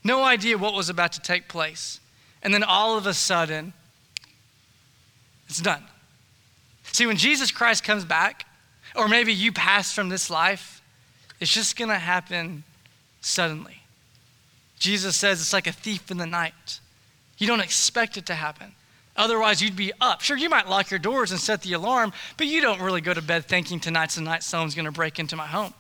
No 0.04 0.24
idea 0.24 0.56
what 0.56 0.74
was 0.74 0.88
about 0.88 1.12
to 1.12 1.20
take 1.20 1.48
place. 1.48 2.00
And 2.42 2.54
then 2.54 2.62
all 2.62 2.96
of 2.96 3.06
a 3.06 3.14
sudden, 3.14 3.72
it's 5.48 5.60
done. 5.60 5.84
See, 6.92 7.06
when 7.06 7.16
Jesus 7.16 7.50
Christ 7.50 7.84
comes 7.84 8.04
back, 8.04 8.46
or 8.94 9.08
maybe 9.08 9.32
you 9.32 9.52
pass 9.52 9.92
from 9.92 10.08
this 10.08 10.30
life, 10.30 10.82
it's 11.40 11.52
just 11.52 11.76
going 11.76 11.90
to 11.90 11.96
happen 11.96 12.64
suddenly. 13.20 13.82
Jesus 14.78 15.16
says 15.16 15.40
it's 15.40 15.52
like 15.52 15.66
a 15.66 15.72
thief 15.72 16.10
in 16.10 16.18
the 16.18 16.26
night. 16.26 16.80
You 17.38 17.46
don't 17.46 17.60
expect 17.60 18.16
it 18.16 18.26
to 18.26 18.34
happen. 18.34 18.72
Otherwise, 19.16 19.60
you'd 19.60 19.76
be 19.76 19.92
up. 20.00 20.20
Sure, 20.20 20.36
you 20.36 20.48
might 20.48 20.68
lock 20.68 20.90
your 20.90 21.00
doors 21.00 21.32
and 21.32 21.40
set 21.40 21.62
the 21.62 21.72
alarm, 21.72 22.12
but 22.36 22.46
you 22.46 22.60
don't 22.60 22.80
really 22.80 23.00
go 23.00 23.12
to 23.12 23.22
bed 23.22 23.44
thinking 23.46 23.80
tonight's 23.80 24.14
the 24.14 24.20
night 24.20 24.44
someone's 24.44 24.76
going 24.76 24.84
to 24.84 24.92
break 24.92 25.18
into 25.18 25.34
my 25.34 25.46
home. 25.46 25.74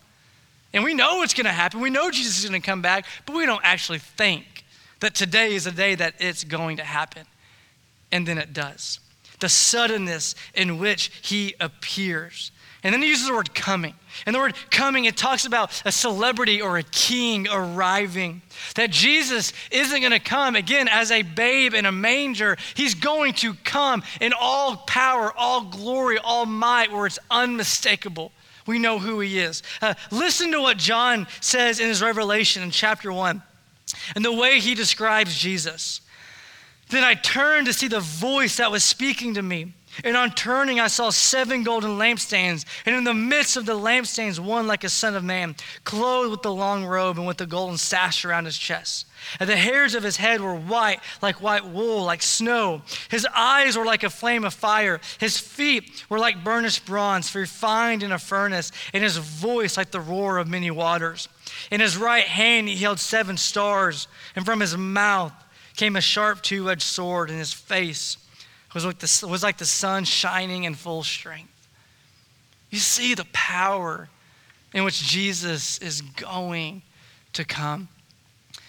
And 0.72 0.84
we 0.84 0.94
know 0.94 1.22
it's 1.22 1.34
going 1.34 1.46
to 1.46 1.52
happen. 1.52 1.80
We 1.80 1.90
know 1.90 2.10
Jesus 2.10 2.38
is 2.38 2.48
going 2.48 2.60
to 2.60 2.66
come 2.66 2.82
back, 2.82 3.06
but 3.26 3.34
we 3.34 3.46
don't 3.46 3.64
actually 3.64 3.98
think 3.98 4.64
that 5.00 5.14
today 5.14 5.54
is 5.54 5.66
a 5.66 5.72
day 5.72 5.94
that 5.94 6.14
it's 6.18 6.44
going 6.44 6.76
to 6.76 6.84
happen. 6.84 7.24
And 8.12 8.26
then 8.26 8.38
it 8.38 8.52
does. 8.52 9.00
The 9.40 9.48
suddenness 9.48 10.34
in 10.54 10.78
which 10.78 11.10
he 11.22 11.54
appears. 11.60 12.50
And 12.82 12.92
then 12.92 13.02
he 13.02 13.08
uses 13.08 13.26
the 13.26 13.34
word 13.34 13.54
coming. 13.54 13.94
And 14.24 14.34
the 14.34 14.40
word 14.40 14.54
coming, 14.70 15.04
it 15.04 15.16
talks 15.16 15.46
about 15.46 15.82
a 15.84 15.92
celebrity 15.92 16.62
or 16.62 16.78
a 16.78 16.82
king 16.82 17.48
arriving. 17.48 18.42
That 18.76 18.90
Jesus 18.90 19.52
isn't 19.70 20.00
going 20.00 20.12
to 20.12 20.20
come 20.20 20.54
again 20.54 20.88
as 20.88 21.10
a 21.10 21.22
babe 21.22 21.74
in 21.74 21.86
a 21.86 21.92
manger. 21.92 22.56
He's 22.74 22.94
going 22.94 23.32
to 23.34 23.54
come 23.64 24.02
in 24.20 24.32
all 24.38 24.76
power, 24.76 25.32
all 25.36 25.64
glory, 25.64 26.18
all 26.18 26.46
might, 26.46 26.92
where 26.92 27.06
it's 27.06 27.18
unmistakable. 27.30 28.32
We 28.68 28.78
know 28.78 28.98
who 28.98 29.20
he 29.20 29.38
is. 29.38 29.62
Uh, 29.80 29.94
listen 30.10 30.52
to 30.52 30.60
what 30.60 30.76
John 30.76 31.26
says 31.40 31.80
in 31.80 31.88
his 31.88 32.02
revelation 32.02 32.62
in 32.62 32.70
chapter 32.70 33.10
1 33.10 33.42
and 34.14 34.22
the 34.22 34.30
way 34.30 34.60
he 34.60 34.74
describes 34.74 35.38
Jesus. 35.38 36.02
Then 36.90 37.02
I 37.02 37.14
turned 37.14 37.66
to 37.68 37.72
see 37.72 37.88
the 37.88 38.00
voice 38.00 38.58
that 38.58 38.70
was 38.70 38.84
speaking 38.84 39.32
to 39.34 39.42
me. 39.42 39.72
And 40.04 40.16
on 40.16 40.30
turning, 40.30 40.78
I 40.78 40.86
saw 40.86 41.10
seven 41.10 41.62
golden 41.62 41.98
lampstands, 41.98 42.64
and 42.86 42.94
in 42.94 43.04
the 43.04 43.14
midst 43.14 43.56
of 43.56 43.66
the 43.66 43.76
lampstands, 43.78 44.38
one 44.38 44.66
like 44.66 44.84
a 44.84 44.88
son 44.88 45.16
of 45.16 45.24
man, 45.24 45.56
clothed 45.84 46.30
with 46.30 46.42
the 46.42 46.52
long 46.52 46.84
robe 46.84 47.18
and 47.18 47.26
with 47.26 47.38
the 47.38 47.46
golden 47.46 47.78
sash 47.78 48.24
around 48.24 48.44
his 48.44 48.56
chest. 48.56 49.06
And 49.40 49.48
the 49.48 49.56
hairs 49.56 49.94
of 49.94 50.04
his 50.04 50.16
head 50.16 50.40
were 50.40 50.54
white, 50.54 51.00
like 51.20 51.42
white 51.42 51.66
wool, 51.66 52.04
like 52.04 52.22
snow. 52.22 52.82
His 53.10 53.26
eyes 53.34 53.76
were 53.76 53.84
like 53.84 54.04
a 54.04 54.10
flame 54.10 54.44
of 54.44 54.54
fire. 54.54 55.00
His 55.18 55.38
feet 55.38 56.04
were 56.08 56.20
like 56.20 56.44
burnished 56.44 56.86
bronze, 56.86 57.34
refined 57.34 58.02
in 58.02 58.12
a 58.12 58.18
furnace, 58.18 58.70
and 58.92 59.02
his 59.02 59.16
voice 59.16 59.76
like 59.76 59.90
the 59.90 60.00
roar 60.00 60.38
of 60.38 60.46
many 60.46 60.70
waters. 60.70 61.28
In 61.70 61.80
his 61.80 61.96
right 61.96 62.24
hand, 62.24 62.68
he 62.68 62.76
held 62.76 63.00
seven 63.00 63.36
stars, 63.36 64.06
and 64.36 64.44
from 64.44 64.60
his 64.60 64.76
mouth 64.76 65.32
came 65.76 65.96
a 65.96 66.00
sharp 66.00 66.42
two 66.42 66.70
edged 66.70 66.82
sword, 66.82 67.30
and 67.30 67.38
his 67.38 67.52
face 67.52 68.16
was 68.74 68.84
like, 68.84 68.98
the, 68.98 69.26
was 69.26 69.42
like 69.42 69.58
the 69.58 69.64
sun 69.64 70.04
shining 70.04 70.64
in 70.64 70.74
full 70.74 71.02
strength. 71.02 71.68
You 72.70 72.78
see 72.78 73.14
the 73.14 73.26
power 73.32 74.08
in 74.74 74.84
which 74.84 75.02
Jesus 75.02 75.78
is 75.78 76.02
going 76.02 76.82
to 77.32 77.44
come. 77.44 77.88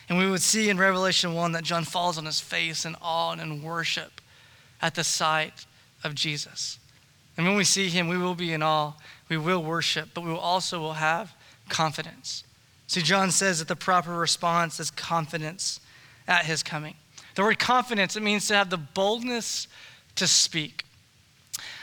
And 0.07 0.17
we 0.17 0.29
would 0.29 0.41
see 0.41 0.69
in 0.69 0.77
Revelation 0.77 1.33
1 1.33 1.51
that 1.51 1.63
John 1.63 1.83
falls 1.83 2.17
on 2.17 2.25
his 2.25 2.39
face 2.39 2.85
in 2.85 2.95
awe 3.01 3.31
and 3.31 3.41
in 3.41 3.61
worship 3.61 4.21
at 4.81 4.95
the 4.95 5.03
sight 5.03 5.65
of 6.03 6.15
Jesus. 6.15 6.79
And 7.37 7.45
when 7.45 7.55
we 7.55 7.63
see 7.63 7.89
him, 7.89 8.07
we 8.07 8.17
will 8.17 8.35
be 8.35 8.53
in 8.53 8.63
awe, 8.63 8.93
we 9.29 9.37
will 9.37 9.63
worship, 9.63 10.09
but 10.13 10.21
we 10.21 10.29
will 10.29 10.39
also 10.39 10.79
will 10.79 10.93
have 10.93 11.33
confidence. 11.67 12.43
See, 12.87 13.01
John 13.01 13.29
says 13.31 13.59
that 13.59 13.67
the 13.67 13.75
proper 13.75 14.11
response 14.11 14.79
is 14.79 14.89
confidence 14.89 15.79
at 16.27 16.45
his 16.45 16.63
coming. 16.63 16.95
The 17.39 17.45
word 17.45 17.57
confidence, 17.57 18.17
it 18.17 18.21
means 18.21 18.49
to 18.49 18.53
have 18.53 18.69
the 18.69 18.75
boldness 18.75 19.69
to 20.17 20.27
speak. 20.27 20.83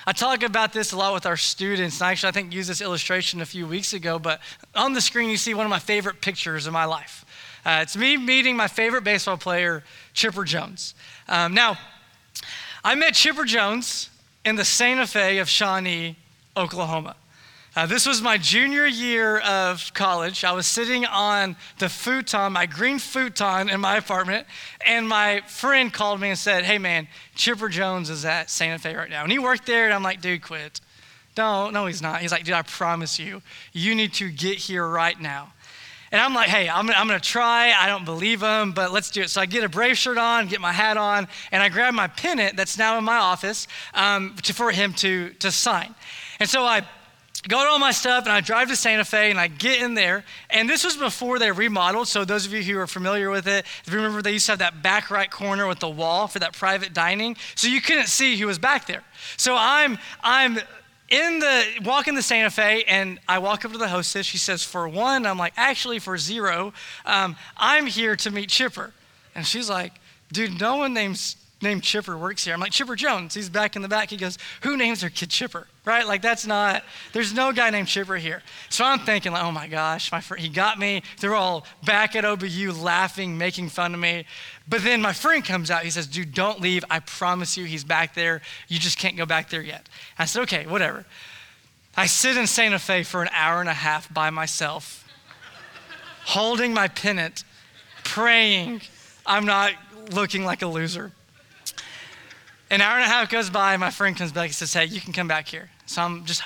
I 0.06 0.12
talk 0.12 0.42
about 0.42 0.74
this 0.74 0.92
a 0.92 0.98
lot 0.98 1.14
with 1.14 1.24
our 1.24 1.38
students. 1.38 1.98
And 1.98 2.10
actually, 2.10 2.28
I 2.28 2.32
think 2.32 2.52
used 2.52 2.68
this 2.68 2.82
illustration 2.82 3.40
a 3.40 3.46
few 3.46 3.66
weeks 3.66 3.94
ago, 3.94 4.18
but 4.18 4.40
on 4.74 4.92
the 4.92 5.00
screen 5.00 5.30
you 5.30 5.38
see 5.38 5.54
one 5.54 5.64
of 5.64 5.70
my 5.70 5.78
favorite 5.78 6.20
pictures 6.20 6.66
of 6.66 6.74
my 6.74 6.84
life. 6.84 7.24
Uh, 7.64 7.78
it's 7.80 7.96
me 7.96 8.18
meeting 8.18 8.54
my 8.54 8.68
favorite 8.68 9.02
baseball 9.02 9.38
player, 9.38 9.82
Chipper 10.12 10.44
Jones. 10.44 10.94
Um, 11.26 11.54
now, 11.54 11.78
I 12.84 12.94
met 12.94 13.14
Chipper 13.14 13.44
Jones 13.44 14.10
in 14.44 14.56
the 14.56 14.64
Santa 14.66 15.06
Fe 15.06 15.38
of 15.38 15.48
Shawnee, 15.48 16.16
Oklahoma. 16.54 17.16
Uh, 17.76 17.84
this 17.84 18.06
was 18.06 18.22
my 18.22 18.38
junior 18.38 18.86
year 18.86 19.38
of 19.40 19.92
college. 19.92 20.44
I 20.44 20.52
was 20.52 20.66
sitting 20.66 21.04
on 21.04 21.56
the 21.78 21.90
futon, 21.90 22.54
my 22.54 22.64
green 22.64 22.98
futon 22.98 23.68
in 23.68 23.82
my 23.82 23.98
apartment, 23.98 24.46
and 24.80 25.06
my 25.06 25.42
friend 25.42 25.92
called 25.92 26.18
me 26.18 26.30
and 26.30 26.38
said, 26.38 26.64
Hey 26.64 26.78
man, 26.78 27.06
Chipper 27.34 27.68
Jones 27.68 28.08
is 28.08 28.24
at 28.24 28.48
Santa 28.48 28.78
Fe 28.78 28.96
right 28.96 29.10
now. 29.10 29.24
And 29.24 29.30
he 29.30 29.38
worked 29.38 29.66
there, 29.66 29.84
and 29.84 29.92
I'm 29.92 30.02
like, 30.02 30.22
Dude, 30.22 30.40
quit. 30.40 30.80
No, 31.36 31.68
no, 31.68 31.84
he's 31.84 32.00
not. 32.00 32.22
He's 32.22 32.32
like, 32.32 32.44
Dude, 32.44 32.54
I 32.54 32.62
promise 32.62 33.18
you, 33.18 33.42
you 33.74 33.94
need 33.94 34.14
to 34.14 34.30
get 34.30 34.56
here 34.56 34.88
right 34.88 35.20
now. 35.20 35.52
And 36.12 36.20
I'm 36.20 36.32
like, 36.34 36.48
hey, 36.48 36.68
I'm, 36.68 36.88
I'm 36.88 37.08
gonna 37.08 37.18
try. 37.18 37.72
I 37.76 37.88
don't 37.88 38.04
believe 38.04 38.40
him, 38.40 38.72
but 38.72 38.92
let's 38.92 39.10
do 39.10 39.22
it. 39.22 39.28
So 39.28 39.40
I 39.40 39.44
get 39.46 39.64
a 39.64 39.68
Brave 39.68 39.98
shirt 39.98 40.16
on, 40.16 40.46
get 40.46 40.60
my 40.60 40.72
hat 40.72 40.96
on, 40.96 41.26
and 41.50 41.62
I 41.62 41.68
grab 41.68 41.92
my 41.92 42.06
pennant 42.06 42.56
that's 42.56 42.78
now 42.78 42.96
in 42.96 43.04
my 43.04 43.18
office 43.18 43.66
um, 43.92 44.34
to, 44.44 44.54
for 44.54 44.70
him 44.70 44.94
to, 44.94 45.30
to 45.30 45.50
sign. 45.50 45.94
And 46.38 46.48
so 46.48 46.62
I 46.62 46.86
go 47.48 47.62
to 47.62 47.68
all 47.68 47.78
my 47.78 47.92
stuff 47.92 48.24
and 48.24 48.32
I 48.32 48.40
drive 48.40 48.68
to 48.68 48.76
Santa 48.76 49.04
Fe 49.04 49.30
and 49.30 49.38
I 49.38 49.48
get 49.48 49.80
in 49.80 49.94
there. 49.94 50.24
And 50.50 50.68
this 50.68 50.84
was 50.84 50.96
before 50.96 51.38
they 51.38 51.50
remodeled. 51.50 52.08
So, 52.08 52.24
those 52.24 52.46
of 52.46 52.52
you 52.52 52.62
who 52.62 52.78
are 52.78 52.86
familiar 52.86 53.30
with 53.30 53.46
it, 53.46 53.64
if 53.84 53.92
you 53.92 53.96
remember, 53.96 54.22
they 54.22 54.32
used 54.32 54.46
to 54.46 54.52
have 54.52 54.58
that 54.60 54.82
back 54.82 55.10
right 55.10 55.30
corner 55.30 55.66
with 55.66 55.78
the 55.78 55.88
wall 55.88 56.26
for 56.26 56.38
that 56.40 56.52
private 56.52 56.92
dining. 56.92 57.36
So, 57.54 57.68
you 57.68 57.80
couldn't 57.80 58.08
see 58.08 58.36
who 58.36 58.46
was 58.46 58.58
back 58.58 58.86
there. 58.86 59.04
So, 59.36 59.56
I'm, 59.56 59.98
I'm, 60.22 60.58
in 61.08 61.38
the 61.38 61.64
walking 61.84 62.16
the 62.16 62.22
Santa 62.22 62.50
Fe, 62.50 62.82
and 62.88 63.20
I 63.28 63.38
walk 63.38 63.64
up 63.64 63.70
to 63.70 63.78
the 63.78 63.86
hostess. 63.86 64.26
She 64.26 64.38
says, 64.38 64.64
"For 64.64 64.88
one," 64.88 65.24
I'm 65.24 65.38
like, 65.38 65.52
"Actually, 65.56 66.00
for 66.00 66.18
zero, 66.18 66.72
um, 67.04 67.36
I'm 67.56 67.86
here 67.86 68.16
to 68.16 68.30
meet 68.32 68.48
Chipper." 68.48 68.92
And 69.32 69.46
she's 69.46 69.70
like, 69.70 69.92
"Dude, 70.32 70.60
no 70.60 70.78
one 70.78 70.94
names 70.94 71.36
named 71.62 71.82
Chipper 71.82 72.16
works 72.16 72.44
here." 72.44 72.54
I'm 72.54 72.60
like, 72.60 72.72
"Chipper 72.72 72.96
Jones." 72.96 73.34
He's 73.34 73.48
back 73.48 73.76
in 73.76 73.82
the 73.82 73.88
back. 73.88 74.10
He 74.10 74.16
goes, 74.16 74.38
"Who 74.62 74.76
names 74.76 75.00
their 75.00 75.10
kid 75.10 75.30
Chipper?" 75.30 75.66
right? 75.86 76.06
Like 76.06 76.20
that's 76.20 76.46
not, 76.46 76.82
there's 77.12 77.32
no 77.32 77.52
guy 77.52 77.70
named 77.70 77.88
Chipper 77.88 78.16
here. 78.16 78.42
So 78.68 78.84
I'm 78.84 78.98
thinking 78.98 79.32
like, 79.32 79.44
oh 79.44 79.52
my 79.52 79.68
gosh, 79.68 80.12
my 80.12 80.20
friend, 80.20 80.42
he 80.42 80.50
got 80.50 80.78
me. 80.78 81.02
They're 81.20 81.34
all 81.34 81.64
back 81.84 82.14
at 82.16 82.24
OBU 82.24 82.82
laughing, 82.82 83.38
making 83.38 83.70
fun 83.70 83.94
of 83.94 84.00
me. 84.00 84.26
But 84.68 84.82
then 84.82 85.00
my 85.00 85.12
friend 85.12 85.44
comes 85.44 85.70
out. 85.70 85.84
He 85.84 85.90
says, 85.90 86.08
dude, 86.08 86.34
don't 86.34 86.60
leave. 86.60 86.84
I 86.90 86.98
promise 86.98 87.56
you 87.56 87.64
he's 87.64 87.84
back 87.84 88.14
there. 88.14 88.42
You 88.68 88.80
just 88.80 88.98
can't 88.98 89.16
go 89.16 89.24
back 89.24 89.48
there 89.48 89.62
yet. 89.62 89.88
I 90.18 90.24
said, 90.26 90.42
okay, 90.42 90.66
whatever. 90.66 91.06
I 91.96 92.06
sit 92.06 92.36
in 92.36 92.46
Santa 92.48 92.80
Fe 92.80 93.04
for 93.04 93.22
an 93.22 93.30
hour 93.32 93.60
and 93.60 93.68
a 93.68 93.74
half 93.74 94.12
by 94.12 94.28
myself, 94.28 95.08
holding 96.26 96.74
my 96.74 96.88
pennant, 96.88 97.44
praying 98.04 98.82
I'm 99.24 99.46
not 99.46 99.72
looking 100.12 100.44
like 100.44 100.62
a 100.62 100.66
loser. 100.66 101.12
An 102.70 102.80
hour 102.80 102.96
and 102.96 103.04
a 103.04 103.08
half 103.08 103.30
goes 103.30 103.48
by, 103.48 103.76
my 103.76 103.90
friend 103.90 104.16
comes 104.16 104.32
back 104.32 104.46
and 104.46 104.54
says, 104.54 104.72
Hey, 104.72 104.86
you 104.86 105.00
can 105.00 105.12
come 105.12 105.28
back 105.28 105.48
here. 105.48 105.70
So 105.86 106.02
I'm 106.02 106.24
just 106.24 106.42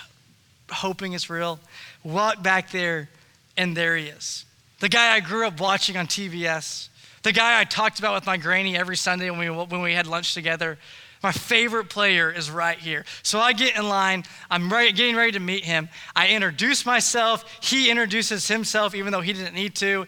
hoping 0.71 1.15
it's 1.15 1.31
real. 1.31 1.59
Walk 2.05 2.43
back 2.43 2.71
there, 2.71 3.09
and 3.57 3.77
there 3.77 3.97
he 3.97 4.07
is. 4.07 4.45
The 4.81 4.89
guy 4.89 5.15
I 5.15 5.21
grew 5.21 5.47
up 5.47 5.61
watching 5.61 5.97
on 5.97 6.07
TBS, 6.07 6.89
the 7.23 7.33
guy 7.33 7.61
I 7.61 7.65
talked 7.65 7.99
about 7.99 8.15
with 8.15 8.27
my 8.27 8.37
granny 8.37 8.77
every 8.77 8.97
Sunday 8.97 9.31
when 9.31 9.39
we, 9.39 9.51
when 9.51 9.83
we 9.83 9.95
had 9.95 10.07
lunch 10.07 10.35
together. 10.35 10.79
My 11.23 11.33
favorite 11.33 11.91
player 11.91 12.31
is 12.31 12.51
right 12.51 12.79
here. 12.79 13.05
So 13.23 13.41
I 13.41 13.53
get 13.53 13.77
in 13.77 13.87
line. 13.87 14.25
I'm 14.51 14.73
right, 14.73 14.95
getting 14.95 15.17
ready 15.17 15.33
to 15.33 15.41
meet 15.41 15.65
him. 15.65 15.91
I 16.17 16.29
introduce 16.29 16.87
myself. 16.87 17.45
He 17.63 17.91
introduces 17.91 18.49
himself, 18.49 18.95
even 18.95 19.13
though 19.13 19.21
he 19.21 19.35
didn't 19.35 19.55
need 19.55 19.75
to. 19.77 20.07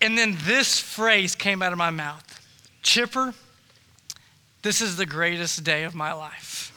And 0.00 0.16
then 0.16 0.36
this 0.44 0.78
phrase 0.78 1.34
came 1.34 1.60
out 1.62 1.72
of 1.72 1.78
my 1.78 1.90
mouth 1.90 2.22
Chipper, 2.82 3.34
this 4.66 4.80
is 4.80 4.96
the 4.96 5.06
greatest 5.06 5.62
day 5.62 5.84
of 5.84 5.94
my 5.94 6.12
life. 6.12 6.72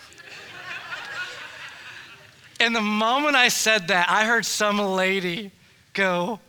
and 2.59 2.75
the 2.75 2.81
moment 2.81 3.35
I 3.35 3.47
said 3.47 3.87
that, 3.87 4.07
I 4.07 4.25
heard 4.25 4.45
some 4.45 4.77
lady 4.77 5.49
go, 5.93 6.39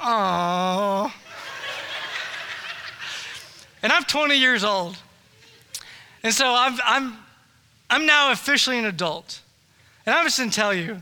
"Oh." 0.00 1.14
and 3.80 3.92
I'm 3.92 4.02
20 4.02 4.34
years 4.34 4.64
old. 4.64 4.96
And 6.24 6.34
so 6.34 6.52
I'm, 6.52 6.76
I'm, 6.84 7.16
I'm 7.88 8.04
now 8.04 8.32
officially 8.32 8.80
an 8.80 8.86
adult. 8.86 9.40
And 10.04 10.16
I'm 10.16 10.24
just 10.24 10.38
going 10.38 10.50
to 10.50 10.56
tell 10.56 10.74
you 10.74 11.00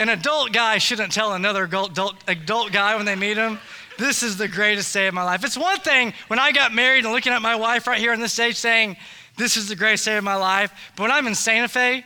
an 0.00 0.08
adult 0.08 0.52
guy 0.52 0.78
shouldn't 0.78 1.12
tell 1.12 1.34
another 1.34 1.62
adult, 1.62 2.24
adult 2.26 2.72
guy 2.72 2.96
when 2.96 3.06
they 3.06 3.14
meet 3.14 3.36
him 3.36 3.60
this 3.98 4.22
is 4.22 4.36
the 4.36 4.48
greatest 4.48 4.92
day 4.92 5.06
of 5.06 5.14
my 5.14 5.22
life. 5.22 5.44
It's 5.44 5.56
one 5.56 5.78
thing 5.78 6.12
when 6.28 6.38
I 6.38 6.52
got 6.52 6.72
married 6.72 7.04
and 7.04 7.12
looking 7.12 7.32
at 7.32 7.42
my 7.42 7.56
wife 7.56 7.86
right 7.86 7.98
here 7.98 8.12
on 8.12 8.20
this 8.20 8.32
stage 8.32 8.56
saying, 8.56 8.96
This 9.36 9.56
is 9.56 9.68
the 9.68 9.76
greatest 9.76 10.04
day 10.04 10.16
of 10.16 10.24
my 10.24 10.36
life. 10.36 10.72
But 10.96 11.04
when 11.04 11.10
I'm 11.10 11.26
in 11.26 11.34
Santa 11.34 11.68
Fe 11.68 12.04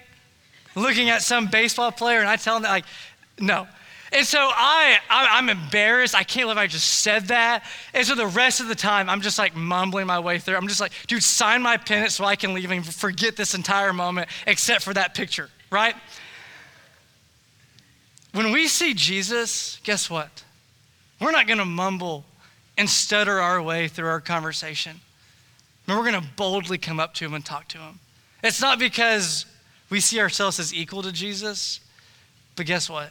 looking 0.74 1.10
at 1.10 1.22
some 1.22 1.46
baseball 1.46 1.90
player 1.92 2.20
and 2.20 2.28
I 2.28 2.36
tell 2.36 2.54
them 2.54 2.62
that, 2.62 2.70
like, 2.70 2.84
no. 3.40 3.66
And 4.10 4.24
so 4.24 4.38
I, 4.38 4.98
I, 5.10 5.38
am 5.38 5.50
embarrassed. 5.50 6.14
I 6.14 6.22
can't 6.22 6.44
believe 6.44 6.56
I 6.56 6.66
just 6.66 7.00
said 7.00 7.28
that. 7.28 7.64
And 7.92 8.06
so 8.06 8.14
the 8.14 8.26
rest 8.26 8.60
of 8.60 8.68
the 8.68 8.74
time, 8.74 9.10
I'm 9.10 9.20
just 9.20 9.38
like 9.38 9.54
mumbling 9.54 10.06
my 10.06 10.18
way 10.18 10.38
through. 10.38 10.56
I'm 10.56 10.68
just 10.68 10.80
like, 10.80 10.92
dude, 11.06 11.22
sign 11.22 11.60
my 11.60 11.76
pennant 11.76 12.12
so 12.12 12.24
I 12.24 12.34
can 12.34 12.54
leave 12.54 12.70
and 12.70 12.86
forget 12.86 13.36
this 13.36 13.54
entire 13.54 13.92
moment, 13.92 14.30
except 14.46 14.82
for 14.82 14.94
that 14.94 15.14
picture, 15.14 15.50
right? 15.70 15.94
When 18.32 18.50
we 18.50 18.66
see 18.66 18.94
Jesus, 18.94 19.78
guess 19.84 20.08
what? 20.08 20.44
We're 21.20 21.32
not 21.32 21.46
going 21.46 21.58
to 21.58 21.64
mumble 21.64 22.24
and 22.76 22.88
stutter 22.88 23.40
our 23.40 23.60
way 23.60 23.88
through 23.88 24.08
our 24.08 24.20
conversation. 24.20 25.00
we're 25.86 25.96
going 25.96 26.20
to 26.20 26.28
boldly 26.36 26.78
come 26.78 27.00
up 27.00 27.14
to 27.14 27.24
him 27.24 27.34
and 27.34 27.44
talk 27.44 27.68
to 27.68 27.78
him. 27.78 27.98
It's 28.42 28.60
not 28.60 28.78
because 28.78 29.46
we 29.90 30.00
see 30.00 30.20
ourselves 30.20 30.60
as 30.60 30.72
equal 30.72 31.02
to 31.02 31.12
Jesus, 31.12 31.80
but 32.54 32.66
guess 32.66 32.88
what? 32.88 33.10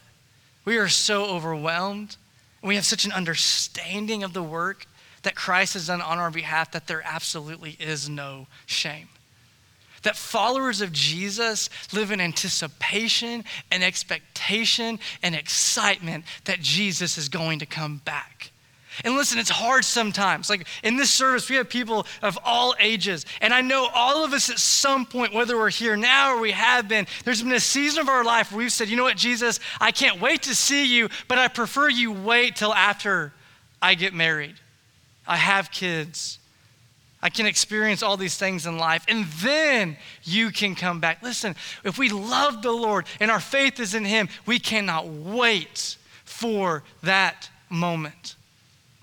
We 0.63 0.77
are 0.77 0.87
so 0.87 1.25
overwhelmed 1.25 2.15
and 2.61 2.69
we 2.69 2.75
have 2.75 2.85
such 2.85 3.05
an 3.05 3.11
understanding 3.11 4.23
of 4.23 4.33
the 4.33 4.43
work 4.43 4.85
that 5.23 5.35
Christ 5.35 5.73
has 5.73 5.87
done 5.87 6.01
on 6.01 6.17
our 6.17 6.31
behalf 6.31 6.71
that 6.71 6.87
there 6.87 7.01
absolutely 7.03 7.75
is 7.79 8.07
no 8.07 8.47
shame. 8.65 9.09
That 10.03 10.15
followers 10.15 10.81
of 10.81 10.91
Jesus 10.91 11.69
live 11.93 12.11
in 12.11 12.21
anticipation 12.21 13.43
and 13.71 13.83
expectation 13.83 14.99
and 15.23 15.35
excitement 15.35 16.25
that 16.45 16.59
Jesus 16.61 17.17
is 17.17 17.29
going 17.29 17.59
to 17.59 17.65
come 17.65 18.01
back. 18.05 18.51
And 19.03 19.15
listen, 19.15 19.37
it's 19.37 19.49
hard 19.49 19.85
sometimes. 19.85 20.49
Like 20.49 20.67
in 20.83 20.97
this 20.97 21.11
service, 21.11 21.49
we 21.49 21.55
have 21.57 21.69
people 21.69 22.07
of 22.21 22.37
all 22.43 22.73
ages. 22.79 23.25
And 23.41 23.53
I 23.53 23.61
know 23.61 23.87
all 23.93 24.23
of 24.23 24.33
us 24.33 24.49
at 24.49 24.57
some 24.57 25.05
point, 25.05 25.33
whether 25.33 25.57
we're 25.57 25.69
here 25.69 25.95
now 25.95 26.35
or 26.35 26.41
we 26.41 26.51
have 26.51 26.87
been, 26.87 27.05
there's 27.23 27.43
been 27.43 27.51
a 27.53 27.59
season 27.59 28.01
of 28.01 28.09
our 28.09 28.23
life 28.23 28.51
where 28.51 28.59
we've 28.59 28.71
said, 28.71 28.89
you 28.89 28.97
know 28.97 29.03
what, 29.03 29.17
Jesus, 29.17 29.59
I 29.79 29.91
can't 29.91 30.19
wait 30.19 30.43
to 30.43 30.55
see 30.55 30.85
you, 30.85 31.09
but 31.27 31.37
I 31.37 31.47
prefer 31.47 31.89
you 31.89 32.11
wait 32.11 32.55
till 32.55 32.73
after 32.73 33.33
I 33.81 33.93
get 33.93 34.13
married, 34.13 34.55
I 35.27 35.37
have 35.37 35.69
kids, 35.71 36.39
I 37.21 37.29
can 37.29 37.47
experience 37.47 38.03
all 38.03 38.15
these 38.15 38.37
things 38.37 38.67
in 38.67 38.77
life, 38.77 39.03
and 39.07 39.25
then 39.41 39.97
you 40.23 40.51
can 40.51 40.75
come 40.75 40.99
back. 40.99 41.23
Listen, 41.23 41.55
if 41.83 41.97
we 41.97 42.09
love 42.09 42.61
the 42.61 42.71
Lord 42.71 43.05
and 43.19 43.31
our 43.31 43.39
faith 43.39 43.79
is 43.79 43.95
in 43.95 44.05
Him, 44.05 44.29
we 44.45 44.59
cannot 44.59 45.07
wait 45.07 45.97
for 46.25 46.83
that 47.01 47.49
moment. 47.69 48.35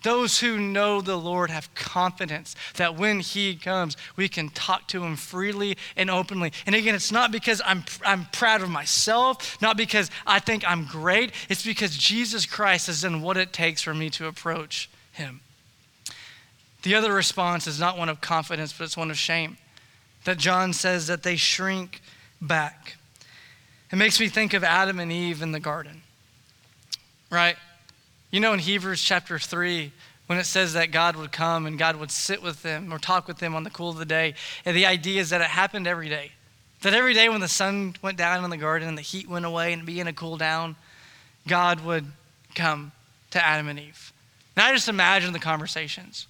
Those 0.04 0.38
who 0.38 0.58
know 0.58 1.00
the 1.00 1.16
Lord 1.16 1.50
have 1.50 1.74
confidence 1.74 2.54
that 2.74 2.94
when 2.96 3.20
He 3.20 3.56
comes, 3.56 3.96
we 4.16 4.28
can 4.28 4.50
talk 4.50 4.86
to 4.88 5.02
Him 5.02 5.16
freely 5.16 5.76
and 5.96 6.10
openly. 6.10 6.52
And 6.66 6.74
again, 6.74 6.94
it's 6.94 7.10
not 7.10 7.32
because 7.32 7.60
I'm, 7.64 7.84
I'm 8.04 8.26
proud 8.26 8.62
of 8.62 8.68
myself, 8.68 9.60
not 9.62 9.76
because 9.76 10.10
I 10.26 10.40
think 10.40 10.62
I'm 10.68 10.84
great. 10.84 11.32
It's 11.48 11.64
because 11.64 11.96
Jesus 11.96 12.44
Christ 12.44 12.86
has 12.86 13.00
done 13.00 13.22
what 13.22 13.38
it 13.38 13.52
takes 13.52 13.80
for 13.80 13.94
me 13.94 14.10
to 14.10 14.26
approach 14.26 14.90
Him. 15.12 15.40
The 16.84 16.94
other 16.94 17.14
response 17.14 17.66
is 17.66 17.80
not 17.80 17.96
one 17.96 18.10
of 18.10 18.20
confidence, 18.20 18.74
but 18.74 18.84
it's 18.84 18.96
one 18.96 19.10
of 19.10 19.16
shame. 19.16 19.56
That 20.24 20.36
John 20.36 20.74
says 20.74 21.06
that 21.06 21.22
they 21.22 21.36
shrink 21.36 22.02
back. 22.42 22.96
It 23.90 23.96
makes 23.96 24.20
me 24.20 24.28
think 24.28 24.52
of 24.52 24.62
Adam 24.62 25.00
and 25.00 25.10
Eve 25.10 25.40
in 25.40 25.52
the 25.52 25.60
garden, 25.60 26.02
right? 27.30 27.56
You 28.30 28.40
know, 28.40 28.52
in 28.52 28.58
Hebrews 28.58 29.02
chapter 29.02 29.38
3, 29.38 29.92
when 30.26 30.38
it 30.38 30.44
says 30.44 30.74
that 30.74 30.90
God 30.90 31.16
would 31.16 31.32
come 31.32 31.64
and 31.64 31.78
God 31.78 31.96
would 31.96 32.10
sit 32.10 32.42
with 32.42 32.62
them 32.62 32.92
or 32.92 32.98
talk 32.98 33.28
with 33.28 33.38
them 33.38 33.54
on 33.54 33.64
the 33.64 33.70
cool 33.70 33.90
of 33.90 33.96
the 33.96 34.04
day, 34.04 34.34
and 34.66 34.76
the 34.76 34.84
idea 34.84 35.22
is 35.22 35.30
that 35.30 35.40
it 35.40 35.46
happened 35.46 35.86
every 35.86 36.10
day. 36.10 36.32
That 36.82 36.92
every 36.92 37.14
day 37.14 37.30
when 37.30 37.40
the 37.40 37.48
sun 37.48 37.96
went 38.02 38.18
down 38.18 38.44
in 38.44 38.50
the 38.50 38.58
garden 38.58 38.88
and 38.88 38.98
the 38.98 39.02
heat 39.02 39.26
went 39.26 39.46
away 39.46 39.72
and 39.72 39.82
it 39.82 39.86
began 39.86 40.04
to 40.04 40.12
cool 40.12 40.36
down, 40.36 40.76
God 41.48 41.80
would 41.80 42.04
come 42.54 42.92
to 43.30 43.42
Adam 43.42 43.68
and 43.68 43.78
Eve. 43.78 44.12
Now 44.54 44.66
I 44.66 44.74
just 44.74 44.90
imagine 44.90 45.32
the 45.32 45.38
conversations. 45.38 46.26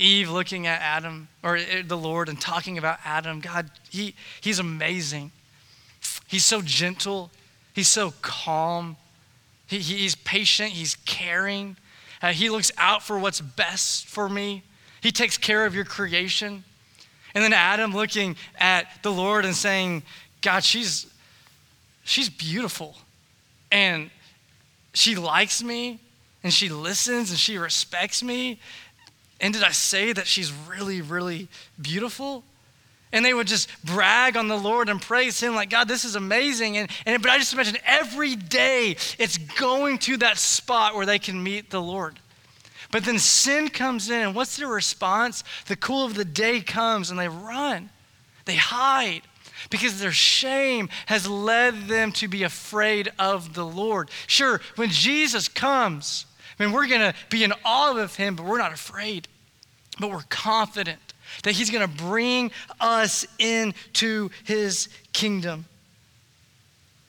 Eve 0.00 0.30
looking 0.30 0.66
at 0.66 0.80
Adam 0.80 1.28
or 1.42 1.56
eh, 1.56 1.82
the 1.86 1.96
Lord 1.96 2.28
and 2.28 2.40
talking 2.40 2.78
about 2.78 2.98
Adam. 3.04 3.40
God, 3.40 3.70
he, 3.90 4.14
he's 4.40 4.58
amazing. 4.58 5.30
He's 6.26 6.44
so 6.44 6.62
gentle. 6.62 7.30
He's 7.74 7.88
so 7.88 8.14
calm. 8.22 8.96
He, 9.66 9.78
he's 9.78 10.14
patient. 10.14 10.70
He's 10.70 10.96
caring. 11.04 11.76
Uh, 12.22 12.32
he 12.32 12.50
looks 12.50 12.72
out 12.78 13.02
for 13.02 13.18
what's 13.18 13.40
best 13.40 14.06
for 14.06 14.28
me. 14.28 14.62
He 15.00 15.12
takes 15.12 15.36
care 15.36 15.66
of 15.66 15.74
your 15.74 15.84
creation. 15.84 16.64
And 17.34 17.44
then 17.44 17.52
Adam 17.52 17.92
looking 17.92 18.36
at 18.58 19.02
the 19.02 19.12
Lord 19.12 19.44
and 19.44 19.54
saying, 19.54 20.02
God, 20.40 20.64
she's, 20.64 21.06
she's 22.04 22.28
beautiful. 22.28 22.96
And 23.70 24.10
she 24.92 25.14
likes 25.14 25.62
me 25.62 26.00
and 26.42 26.52
she 26.52 26.68
listens 26.68 27.30
and 27.30 27.38
she 27.38 27.58
respects 27.58 28.22
me 28.22 28.58
and 29.40 29.54
did 29.54 29.62
I 29.62 29.70
say 29.70 30.12
that 30.12 30.26
she's 30.26 30.52
really, 30.68 31.00
really 31.00 31.48
beautiful? 31.80 32.44
And 33.12 33.24
they 33.24 33.34
would 33.34 33.48
just 33.48 33.68
brag 33.84 34.36
on 34.36 34.48
the 34.48 34.58
Lord 34.58 34.88
and 34.88 35.00
praise 35.00 35.40
Him, 35.40 35.54
like, 35.54 35.70
God, 35.70 35.88
this 35.88 36.04
is 36.04 36.14
amazing. 36.14 36.76
And, 36.76 36.90
and 37.06 37.20
but 37.22 37.30
I 37.30 37.38
just 37.38 37.52
imagine 37.52 37.78
every 37.84 38.36
day 38.36 38.96
it's 39.18 39.38
going 39.38 39.98
to 40.00 40.18
that 40.18 40.38
spot 40.38 40.94
where 40.94 41.06
they 41.06 41.18
can 41.18 41.42
meet 41.42 41.70
the 41.70 41.82
Lord. 41.82 42.20
But 42.92 43.04
then 43.04 43.18
sin 43.18 43.68
comes 43.68 44.10
in, 44.10 44.20
and 44.20 44.34
what's 44.34 44.56
their 44.56 44.68
response? 44.68 45.44
The 45.66 45.76
cool 45.76 46.04
of 46.04 46.14
the 46.14 46.24
day 46.24 46.60
comes 46.60 47.10
and 47.10 47.18
they 47.18 47.28
run, 47.28 47.90
they 48.44 48.56
hide 48.56 49.22
because 49.68 50.00
their 50.00 50.12
shame 50.12 50.88
has 51.06 51.28
led 51.28 51.86
them 51.86 52.12
to 52.12 52.28
be 52.28 52.42
afraid 52.42 53.10
of 53.18 53.54
the 53.54 53.66
Lord. 53.66 54.10
Sure, 54.26 54.60
when 54.76 54.88
Jesus 54.88 55.48
comes, 55.48 56.26
I 56.60 56.64
mean, 56.64 56.72
we're 56.72 56.86
going 56.86 57.00
to 57.00 57.14
be 57.30 57.42
in 57.42 57.54
awe 57.64 57.96
of 57.96 58.16
him, 58.16 58.36
but 58.36 58.44
we're 58.44 58.58
not 58.58 58.72
afraid. 58.72 59.26
But 59.98 60.10
we're 60.10 60.24
confident 60.28 61.00
that 61.42 61.52
he's 61.52 61.70
going 61.70 61.88
to 61.88 62.02
bring 62.04 62.50
us 62.78 63.26
into 63.38 64.28
his 64.44 64.88
kingdom. 65.14 65.64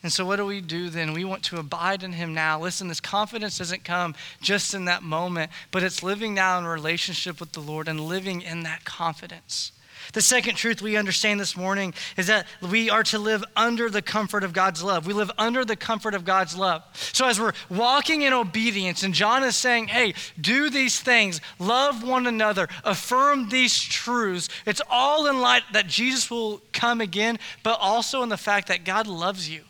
And 0.04 0.12
so, 0.12 0.26
what 0.26 0.38
do 0.38 0.46
we 0.46 0.62
do 0.62 0.90
then? 0.90 1.14
We 1.14 1.26
want 1.26 1.44
to 1.44 1.60
abide 1.60 2.02
in 2.02 2.14
Him 2.14 2.34
now. 2.34 2.60
Listen, 2.60 2.88
this 2.88 3.00
confidence 3.00 3.60
doesn't 3.60 3.84
come 3.84 4.16
just 4.42 4.74
in 4.74 4.86
that 4.86 5.04
moment, 5.04 5.52
but 5.70 5.84
it's 5.84 6.02
living 6.02 6.34
now 6.34 6.58
in 6.58 6.66
relationship 6.66 7.40
with 7.40 7.52
the 7.52 7.60
Lord 7.60 7.88
and 7.88 8.00
living 8.00 8.42
in 8.42 8.64
that 8.64 8.84
confidence. 8.84 9.72
The 10.14 10.22
second 10.22 10.56
truth 10.56 10.82
we 10.82 10.98
understand 10.98 11.40
this 11.40 11.56
morning 11.56 11.94
is 12.18 12.28
that 12.28 12.46
we 12.62 12.90
are 12.90 13.04
to 13.04 13.20
live 13.20 13.44
under 13.56 13.90
the 13.90 14.02
comfort 14.02 14.44
of 14.44 14.52
God's 14.52 14.84
love. 14.84 15.08
We 15.08 15.14
live 15.14 15.32
under 15.38 15.64
the 15.64 15.78
comfort 15.78 16.14
of 16.14 16.26
God's 16.26 16.56
love. 16.56 16.84
So, 17.14 17.28
as 17.28 17.40
we're 17.40 17.54
walking 17.70 18.24
in 18.24 18.34
obedience, 18.34 19.04
and 19.04 19.14
John 19.14 19.44
is 19.44 19.56
saying, 19.56 19.88
hey, 19.88 20.14
do 20.40 20.70
these 20.70 21.00
things, 21.00 21.40
love 21.60 22.04
one 22.04 22.28
another, 22.28 22.68
affirm 22.84 23.48
these 23.50 23.80
truths, 23.80 24.50
it's 24.66 24.82
all 24.90 25.28
in 25.28 25.40
light 25.40 25.64
that 25.72 25.88
Jesus 25.88 26.30
will 26.30 26.62
come 26.74 27.00
again, 27.00 27.40
but 27.64 27.80
also 27.80 28.22
in 28.22 28.30
the 28.30 28.38
fact 28.38 28.68
that 28.68 28.84
God 28.84 29.08
loves 29.08 29.50
you, 29.50 29.64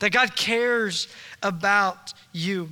that 0.00 0.12
God 0.12 0.36
cares 0.36 1.08
about 1.42 2.12
you. 2.32 2.70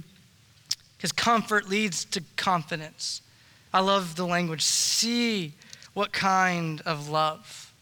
Because 0.99 1.13
comfort 1.13 1.69
leads 1.69 2.05
to 2.07 2.23
confidence. 2.37 3.23
I 3.73 3.81
love 3.81 4.17
the 4.17 4.27
language. 4.27 4.63
See 4.63 5.53
what 5.97 6.13
kind 6.13 6.83
of 6.83 7.09
love? 7.09 7.73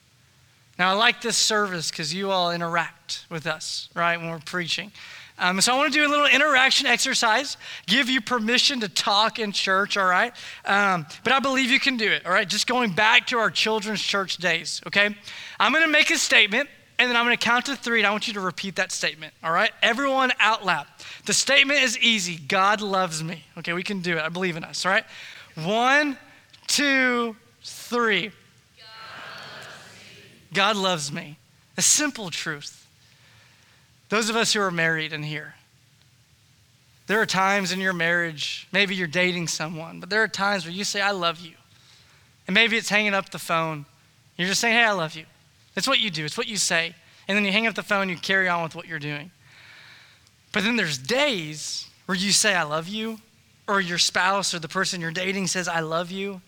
Now, 0.78 0.90
I 0.90 0.92
like 0.92 1.20
this 1.20 1.36
service 1.36 1.90
because 1.90 2.14
you 2.14 2.30
all 2.30 2.52
interact 2.52 3.26
with 3.28 3.44
us, 3.44 3.88
right, 3.92 4.16
when 4.16 4.30
we're 4.30 4.38
preaching. 4.38 4.92
Um, 5.36 5.60
so 5.60 5.74
I 5.74 5.76
want 5.76 5.92
to 5.92 5.98
do 5.98 6.06
a 6.06 6.08
little 6.08 6.26
interaction 6.26 6.86
exercise, 6.86 7.56
give 7.88 8.08
you 8.08 8.20
permission 8.20 8.78
to 8.80 8.88
talk 8.88 9.40
in 9.40 9.50
church, 9.50 9.96
all 9.96 10.06
right? 10.06 10.32
Um, 10.64 11.06
but 11.24 11.32
I 11.32 11.40
believe 11.40 11.72
you 11.72 11.80
can 11.80 11.96
do 11.96 12.08
it, 12.08 12.24
all 12.24 12.30
right? 12.30 12.48
Just 12.48 12.68
going 12.68 12.92
back 12.92 13.26
to 13.28 13.38
our 13.38 13.50
children's 13.50 14.00
church 14.00 14.36
days, 14.36 14.80
okay? 14.86 15.12
I'm 15.58 15.72
going 15.72 15.84
to 15.84 15.90
make 15.90 16.12
a 16.12 16.18
statement, 16.18 16.68
and 17.00 17.10
then 17.10 17.16
I'm 17.16 17.24
going 17.24 17.36
to 17.36 17.44
count 17.44 17.66
to 17.66 17.74
three, 17.74 17.98
and 17.98 18.06
I 18.06 18.12
want 18.12 18.28
you 18.28 18.34
to 18.34 18.40
repeat 18.40 18.76
that 18.76 18.92
statement, 18.92 19.34
all 19.42 19.50
right? 19.50 19.72
Everyone 19.82 20.30
out 20.38 20.64
loud. 20.64 20.86
The 21.26 21.34
statement 21.34 21.82
is 21.82 21.98
easy 21.98 22.36
God 22.36 22.80
loves 22.80 23.24
me. 23.24 23.42
Okay, 23.58 23.72
we 23.72 23.82
can 23.82 24.02
do 24.02 24.18
it. 24.18 24.22
I 24.22 24.28
believe 24.28 24.56
in 24.56 24.62
us, 24.62 24.86
all 24.86 24.92
right? 24.92 25.04
One, 25.56 26.16
two, 26.68 27.34
three. 27.94 28.32
God 30.52 30.76
loves 30.76 31.12
me. 31.12 31.36
A 31.76 31.82
simple 31.82 32.30
truth. 32.30 32.86
Those 34.08 34.28
of 34.28 34.36
us 34.36 34.52
who 34.52 34.60
are 34.60 34.70
married 34.70 35.12
in 35.12 35.22
here, 35.22 35.54
there 37.06 37.20
are 37.20 37.26
times 37.26 37.72
in 37.72 37.80
your 37.80 37.92
marriage, 37.92 38.66
maybe 38.72 38.94
you're 38.94 39.06
dating 39.06 39.48
someone, 39.48 40.00
but 40.00 40.10
there 40.10 40.22
are 40.22 40.28
times 40.28 40.64
where 40.64 40.74
you 40.74 40.84
say, 40.84 41.00
I 41.00 41.10
love 41.10 41.40
you. 41.40 41.54
And 42.46 42.54
maybe 42.54 42.76
it's 42.76 42.88
hanging 42.88 43.14
up 43.14 43.30
the 43.30 43.38
phone. 43.38 43.86
You're 44.36 44.48
just 44.48 44.60
saying, 44.60 44.74
hey, 44.74 44.84
I 44.84 44.92
love 44.92 45.14
you. 45.14 45.26
It's 45.76 45.88
what 45.88 46.00
you 46.00 46.10
do, 46.10 46.24
it's 46.24 46.38
what 46.38 46.48
you 46.48 46.56
say. 46.56 46.94
And 47.26 47.36
then 47.36 47.44
you 47.44 47.52
hang 47.52 47.66
up 47.66 47.74
the 47.74 47.82
phone, 47.82 48.08
you 48.08 48.16
carry 48.16 48.48
on 48.48 48.62
with 48.62 48.74
what 48.74 48.86
you're 48.86 48.98
doing. 48.98 49.30
But 50.52 50.62
then 50.62 50.76
there's 50.76 50.98
days 50.98 51.88
where 52.06 52.16
you 52.16 52.32
say, 52.32 52.54
I 52.54 52.62
love 52.62 52.86
you, 52.86 53.18
or 53.66 53.80
your 53.80 53.98
spouse 53.98 54.54
or 54.54 54.58
the 54.58 54.68
person 54.68 55.00
you're 55.00 55.10
dating 55.10 55.46
says, 55.46 55.68
I 55.68 55.80
love 55.80 56.10
you. 56.10 56.40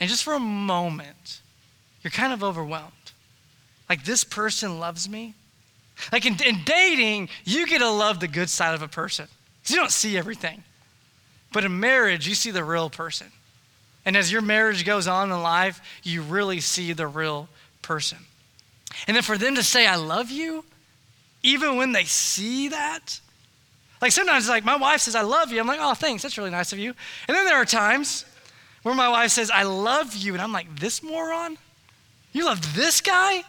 And 0.00 0.08
just 0.08 0.24
for 0.24 0.32
a 0.32 0.40
moment, 0.40 1.40
you're 2.02 2.10
kind 2.10 2.32
of 2.32 2.42
overwhelmed. 2.42 2.92
Like, 3.88 4.04
this 4.04 4.24
person 4.24 4.80
loves 4.80 5.08
me. 5.08 5.34
Like, 6.10 6.24
in, 6.24 6.36
in 6.42 6.62
dating, 6.64 7.28
you 7.44 7.66
get 7.66 7.78
to 7.78 7.90
love 7.90 8.20
the 8.20 8.28
good 8.28 8.48
side 8.48 8.74
of 8.74 8.82
a 8.82 8.88
person 8.88 9.28
because 9.60 9.74
you 9.74 9.80
don't 9.80 9.92
see 9.92 10.16
everything. 10.16 10.64
But 11.52 11.64
in 11.64 11.78
marriage, 11.78 12.26
you 12.26 12.34
see 12.34 12.50
the 12.50 12.64
real 12.64 12.88
person. 12.88 13.26
And 14.06 14.16
as 14.16 14.32
your 14.32 14.40
marriage 14.40 14.86
goes 14.86 15.06
on 15.06 15.30
in 15.30 15.42
life, 15.42 15.80
you 16.02 16.22
really 16.22 16.60
see 16.60 16.92
the 16.92 17.06
real 17.06 17.48
person. 17.82 18.18
And 19.06 19.14
then 19.14 19.22
for 19.22 19.36
them 19.36 19.56
to 19.56 19.62
say, 19.62 19.86
I 19.86 19.96
love 19.96 20.30
you, 20.30 20.64
even 21.42 21.76
when 21.76 21.92
they 21.92 22.04
see 22.04 22.68
that, 22.68 23.20
like 24.00 24.12
sometimes, 24.12 24.48
like 24.48 24.64
my 24.64 24.76
wife 24.76 25.02
says, 25.02 25.14
I 25.14 25.22
love 25.22 25.52
you. 25.52 25.60
I'm 25.60 25.66
like, 25.66 25.80
oh, 25.80 25.94
thanks. 25.94 26.22
That's 26.22 26.38
really 26.38 26.50
nice 26.50 26.72
of 26.72 26.78
you. 26.78 26.94
And 27.28 27.36
then 27.36 27.44
there 27.44 27.56
are 27.56 27.66
times 27.66 28.24
where 28.82 28.94
my 28.94 29.08
wife 29.08 29.30
says, 29.30 29.50
I 29.50 29.64
love 29.64 30.14
you. 30.16 30.32
And 30.32 30.42
I'm 30.42 30.52
like, 30.52 30.78
this 30.78 31.02
moron? 31.02 31.58
You 32.32 32.44
love 32.44 32.74
this 32.74 33.00
guy? 33.00 33.44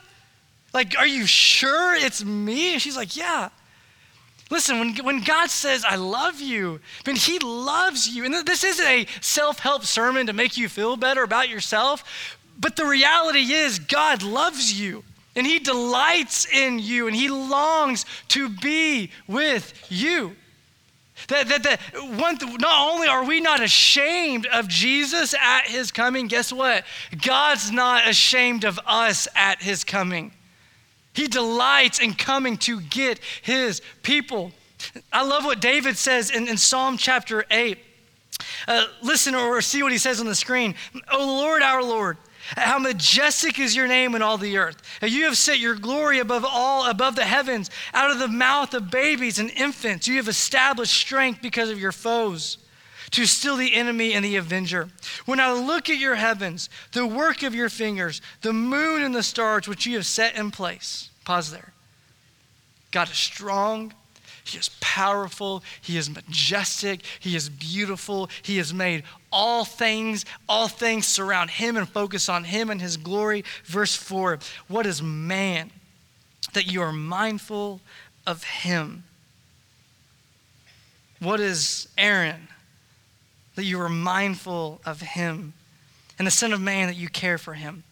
Like, 0.74 0.98
are 0.98 1.08
you 1.08 1.26
sure 1.26 1.96
it's 1.96 2.24
me? 2.24 2.74
And 2.74 2.82
she's 2.82 2.98
like, 2.98 3.16
yeah. 3.16 3.50
Listen, 4.50 4.80
when, 4.80 4.96
when 5.06 5.24
God 5.24 5.50
says, 5.50 5.86
I 5.86 5.96
love 5.96 6.42
you, 6.42 6.82
then 7.06 7.16
He 7.16 7.40
loves 7.40 8.10
you. 8.10 8.26
And 8.26 8.34
this 8.46 8.64
isn't 8.64 8.86
a 8.86 9.08
self 9.22 9.60
help 9.60 9.86
sermon 9.86 10.28
to 10.28 10.34
make 10.34 10.58
you 10.58 10.68
feel 10.68 10.98
better 10.98 11.24
about 11.24 11.50
yourself, 11.50 12.38
but 12.60 12.76
the 12.76 12.86
reality 12.86 13.54
is, 13.54 13.80
God 13.80 14.24
loves 14.24 14.80
you. 14.80 15.04
And 15.36 15.48
He 15.48 15.60
delights 15.60 16.46
in 16.46 16.80
you, 16.80 17.08
and 17.08 17.16
He 17.16 17.30
longs 17.30 18.06
to 18.30 18.50
be 18.50 19.12
with 19.28 19.74
you. 19.90 20.36
That, 21.28 21.48
that, 21.50 21.64
that 21.64 21.80
one, 21.96 22.38
not 22.60 22.92
only 22.92 23.08
are 23.08 23.24
we 23.24 23.42
not 23.42 23.62
ashamed 23.62 24.46
of 24.48 24.68
Jesus 24.68 25.34
at 25.34 25.68
his 25.68 25.92
coming, 25.92 26.28
guess 26.28 26.52
what? 26.52 26.84
God's 27.22 27.72
not 27.72 28.08
ashamed 28.08 28.64
of 28.64 28.80
us 28.86 29.28
at 29.36 29.62
his 29.62 29.84
coming. 29.84 30.32
He 31.14 31.28
delights 31.28 32.00
in 32.00 32.14
coming 32.14 32.58
to 32.60 32.82
get 32.82 33.20
his 33.42 33.82
people. 34.04 34.52
I 35.12 35.24
love 35.24 35.46
what 35.46 35.62
David 35.62 35.98
says 35.98 36.32
in, 36.32 36.48
in 36.48 36.58
Psalm 36.58 36.98
chapter 36.98 37.46
8. 37.52 37.78
Uh, 38.68 38.86
listen 39.02 39.36
or 39.36 39.62
see 39.62 39.84
what 39.84 39.92
he 39.92 39.98
says 39.98 40.20
on 40.20 40.26
the 40.26 40.36
screen. 40.36 40.76
Oh 41.12 41.26
Lord, 41.26 41.62
our 41.62 41.84
Lord. 41.84 42.18
How 42.58 42.80
majestic 42.80 43.60
is 43.60 43.76
your 43.76 43.88
name 43.88 44.16
in 44.16 44.22
all 44.22 44.38
the 44.38 44.58
earth. 44.58 44.82
You 45.02 45.26
have 45.26 45.38
set 45.38 45.60
your 45.60 45.76
glory 45.76 46.20
above 46.20 46.46
all, 46.46 46.90
above 46.90 47.16
the 47.16 47.24
heavens. 47.24 47.70
Out 47.94 48.12
of 48.12 48.20
the 48.20 48.28
mouth 48.28 48.74
of 48.74 48.92
babies 48.92 49.40
and 49.40 49.50
infants, 49.52 50.08
you 50.08 50.18
have 50.18 50.28
established 50.28 50.94
strength 50.94 51.42
because 51.42 51.70
of 51.70 51.80
your 51.80 51.92
foes 51.92 52.58
to 53.12 53.26
still 53.26 53.58
the 53.58 53.74
enemy 53.74 54.14
and 54.14 54.24
the 54.24 54.38
avenger. 54.38 54.90
When 55.26 55.40
I 55.40 55.52
look 55.52 55.90
at 55.90 55.98
your 55.98 56.16
heavens, 56.16 56.70
the 56.94 57.06
work 57.06 57.44
of 57.44 57.54
your 57.54 57.70
fingers, 57.70 58.22
the 58.42 58.54
moon 58.54 59.02
and 59.02 59.14
the 59.14 59.24
stars 59.24 59.68
which 59.68 59.86
you 59.86 59.96
have 59.96 60.06
set 60.06 60.36
in 60.36 60.52
place. 60.52 61.10
Pause 61.26 61.52
there. 61.52 61.74
God 62.92 63.10
is 63.10 63.18
strong 63.18 63.94
he 64.44 64.58
is 64.58 64.70
powerful. 64.80 65.64
He 65.82 65.98
is 65.98 66.10
majestic. 66.10 67.02
He 67.20 67.36
is 67.36 67.50
beautiful. 67.50 68.30
He 68.42 68.58
has 68.58 68.74
made 68.74 69.04
all 69.32 69.66
things, 69.66 70.26
all 70.50 70.68
things 70.68 71.08
surround 71.08 71.52
him 71.52 71.78
and 71.78 71.88
focus 71.88 72.28
on 72.28 72.44
him 72.44 72.70
and 72.70 72.82
his 72.82 72.98
glory. 72.98 73.44
Verse 73.66 73.96
4 73.96 74.40
What 74.68 74.86
is 74.86 75.02
man 75.02 75.72
that 76.54 76.72
you 76.72 76.82
are 76.82 76.92
mindful 76.92 77.82
of 78.26 78.44
him? 78.44 79.04
What 81.20 81.40
is 81.40 81.88
Aaron 81.98 82.48
that 83.56 83.66
you 83.66 83.80
are 83.80 83.90
mindful 83.90 84.82
of 84.86 85.02
him? 85.02 85.54
And 86.18 86.28
the 86.28 86.32
Son 86.32 86.52
of 86.52 86.62
Man 86.62 86.88
that 86.88 86.98
you 86.98 87.10
care 87.10 87.38
for 87.38 87.54
him? 87.54 87.84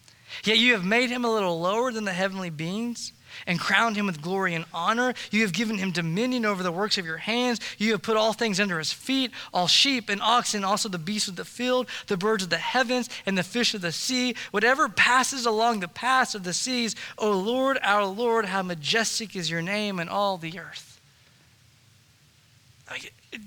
Yet 0.44 0.58
you 0.58 0.72
have 0.72 0.84
made 0.84 1.10
him 1.10 1.24
a 1.24 1.32
little 1.32 1.60
lower 1.60 1.92
than 1.92 2.04
the 2.04 2.12
heavenly 2.12 2.50
beings 2.50 3.12
and 3.46 3.58
crowned 3.58 3.96
him 3.96 4.06
with 4.06 4.22
glory 4.22 4.54
and 4.54 4.64
honor. 4.72 5.14
You 5.30 5.42
have 5.42 5.52
given 5.52 5.78
him 5.78 5.90
dominion 5.90 6.44
over 6.44 6.62
the 6.62 6.72
works 6.72 6.98
of 6.98 7.06
your 7.06 7.18
hands. 7.18 7.60
You 7.78 7.92
have 7.92 8.02
put 8.02 8.16
all 8.16 8.32
things 8.32 8.60
under 8.60 8.78
his 8.78 8.92
feet 8.92 9.32
all 9.52 9.66
sheep 9.66 10.08
and 10.08 10.20
oxen, 10.22 10.64
also 10.64 10.88
the 10.88 10.98
beasts 10.98 11.28
of 11.28 11.36
the 11.36 11.44
field, 11.44 11.88
the 12.06 12.16
birds 12.16 12.44
of 12.44 12.50
the 12.50 12.58
heavens, 12.58 13.08
and 13.26 13.36
the 13.36 13.42
fish 13.42 13.74
of 13.74 13.80
the 13.80 13.92
sea, 13.92 14.34
whatever 14.50 14.88
passes 14.88 15.46
along 15.46 15.80
the 15.80 15.88
paths 15.88 16.34
of 16.34 16.44
the 16.44 16.52
seas. 16.52 16.94
O 17.18 17.32
Lord, 17.32 17.78
our 17.82 18.04
Lord, 18.04 18.46
how 18.46 18.62
majestic 18.62 19.36
is 19.36 19.50
your 19.50 19.62
name 19.62 19.98
in 20.00 20.08
all 20.08 20.36
the 20.36 20.58
earth. 20.58 21.00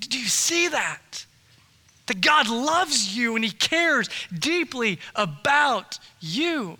Do 0.10 0.18
you 0.18 0.28
see 0.28 0.70
that? 0.70 1.26
That 2.08 2.22
God 2.22 2.50
loves 2.50 3.16
you 3.16 3.36
and 3.36 3.44
He 3.44 3.52
cares 3.52 4.10
deeply 4.38 5.00
about 5.16 6.00
you 6.20 6.78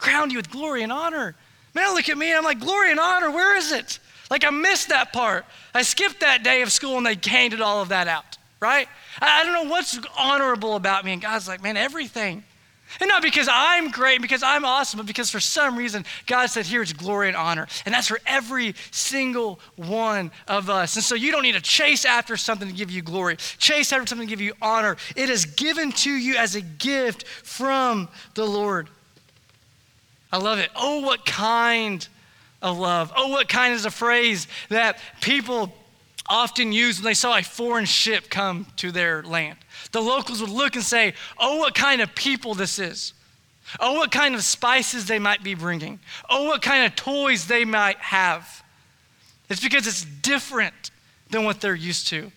crowned 0.00 0.32
you 0.32 0.38
with 0.38 0.50
glory 0.50 0.82
and 0.82 0.90
honor. 0.90 1.36
Man, 1.74 1.94
look 1.94 2.08
at 2.08 2.18
me. 2.18 2.34
I'm 2.34 2.44
like, 2.44 2.60
glory 2.60 2.90
and 2.90 2.98
honor, 2.98 3.30
where 3.30 3.56
is 3.56 3.70
it? 3.70 3.98
Like, 4.30 4.44
I 4.44 4.50
missed 4.50 4.88
that 4.88 5.12
part. 5.12 5.44
I 5.74 5.82
skipped 5.82 6.20
that 6.20 6.42
day 6.42 6.62
of 6.62 6.72
school 6.72 6.96
and 6.96 7.06
they 7.06 7.18
handed 7.30 7.60
all 7.60 7.82
of 7.82 7.88
that 7.88 8.08
out, 8.08 8.38
right? 8.60 8.88
I, 9.20 9.40
I 9.40 9.44
don't 9.44 9.52
know 9.52 9.70
what's 9.70 9.98
honorable 10.18 10.76
about 10.76 11.04
me. 11.04 11.12
And 11.12 11.22
God's 11.22 11.48
like, 11.48 11.62
man, 11.62 11.76
everything. 11.76 12.44
And 13.00 13.08
not 13.08 13.22
because 13.22 13.48
I'm 13.50 13.90
great, 13.90 14.20
because 14.20 14.42
I'm 14.42 14.64
awesome, 14.64 14.98
but 14.98 15.06
because 15.06 15.30
for 15.30 15.38
some 15.38 15.76
reason 15.76 16.04
God 16.26 16.46
said, 16.46 16.66
here's 16.66 16.92
glory 16.92 17.28
and 17.28 17.36
honor. 17.36 17.68
And 17.84 17.94
that's 17.94 18.08
for 18.08 18.18
every 18.26 18.74
single 18.90 19.60
one 19.76 20.32
of 20.48 20.68
us. 20.68 20.96
And 20.96 21.04
so 21.04 21.14
you 21.14 21.30
don't 21.30 21.42
need 21.42 21.54
to 21.54 21.60
chase 21.60 22.04
after 22.04 22.36
something 22.36 22.66
to 22.66 22.74
give 22.74 22.90
you 22.90 23.02
glory, 23.02 23.36
chase 23.36 23.92
after 23.92 24.06
something 24.06 24.26
to 24.26 24.30
give 24.30 24.40
you 24.40 24.54
honor. 24.60 24.96
It 25.14 25.30
is 25.30 25.44
given 25.44 25.92
to 25.92 26.10
you 26.10 26.36
as 26.36 26.56
a 26.56 26.60
gift 26.60 27.26
from 27.26 28.08
the 28.34 28.44
Lord. 28.44 28.88
I 30.32 30.38
love 30.38 30.58
it. 30.58 30.70
Oh, 30.76 31.00
what 31.00 31.26
kind 31.26 32.06
of 32.62 32.78
love. 32.78 33.12
Oh, 33.16 33.28
what 33.28 33.48
kind 33.48 33.74
is 33.74 33.84
a 33.84 33.90
phrase 33.90 34.46
that 34.68 34.98
people 35.20 35.72
often 36.28 36.72
use 36.72 36.98
when 36.98 37.04
they 37.04 37.14
saw 37.14 37.36
a 37.36 37.42
foreign 37.42 37.84
ship 37.84 38.30
come 38.30 38.66
to 38.76 38.92
their 38.92 39.22
land. 39.22 39.58
The 39.92 40.00
locals 40.00 40.40
would 40.40 40.50
look 40.50 40.76
and 40.76 40.84
say, 40.84 41.14
Oh, 41.38 41.56
what 41.56 41.74
kind 41.74 42.00
of 42.00 42.14
people 42.14 42.54
this 42.54 42.78
is. 42.78 43.14
Oh, 43.78 43.94
what 43.94 44.10
kind 44.10 44.34
of 44.34 44.42
spices 44.42 45.06
they 45.06 45.18
might 45.18 45.42
be 45.42 45.54
bringing. 45.54 45.98
Oh, 46.28 46.44
what 46.44 46.62
kind 46.62 46.86
of 46.86 46.96
toys 46.96 47.46
they 47.46 47.64
might 47.64 47.98
have. 47.98 48.64
It's 49.48 49.60
because 49.60 49.86
it's 49.86 50.04
different 50.04 50.90
than 51.30 51.44
what 51.44 51.60
they're 51.60 51.74
used 51.74 52.08
to. 52.08 52.30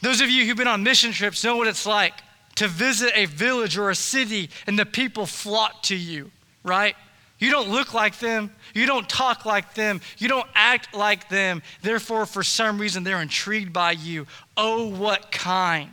Those 0.00 0.20
of 0.20 0.28
you 0.30 0.44
who've 0.44 0.56
been 0.56 0.68
on 0.68 0.82
mission 0.82 1.12
trips 1.12 1.42
know 1.44 1.56
what 1.56 1.66
it's 1.66 1.86
like 1.86 2.14
to 2.56 2.68
visit 2.68 3.12
a 3.14 3.26
village 3.26 3.78
or 3.78 3.90
a 3.90 3.94
city 3.94 4.50
and 4.66 4.78
the 4.78 4.86
people 4.86 5.26
flock 5.26 5.82
to 5.84 5.96
you, 5.96 6.30
right? 6.64 6.96
You 7.38 7.50
don't 7.50 7.68
look 7.68 7.94
like 7.94 8.18
them. 8.18 8.50
You 8.74 8.86
don't 8.86 9.08
talk 9.08 9.44
like 9.44 9.74
them. 9.74 10.00
You 10.18 10.28
don't 10.28 10.48
act 10.54 10.94
like 10.94 11.28
them. 11.28 11.62
Therefore, 11.82 12.26
for 12.26 12.42
some 12.42 12.78
reason, 12.78 13.04
they're 13.04 13.20
intrigued 13.20 13.72
by 13.72 13.92
you. 13.92 14.26
Oh, 14.56 14.88
what 14.88 15.30
kind? 15.30 15.90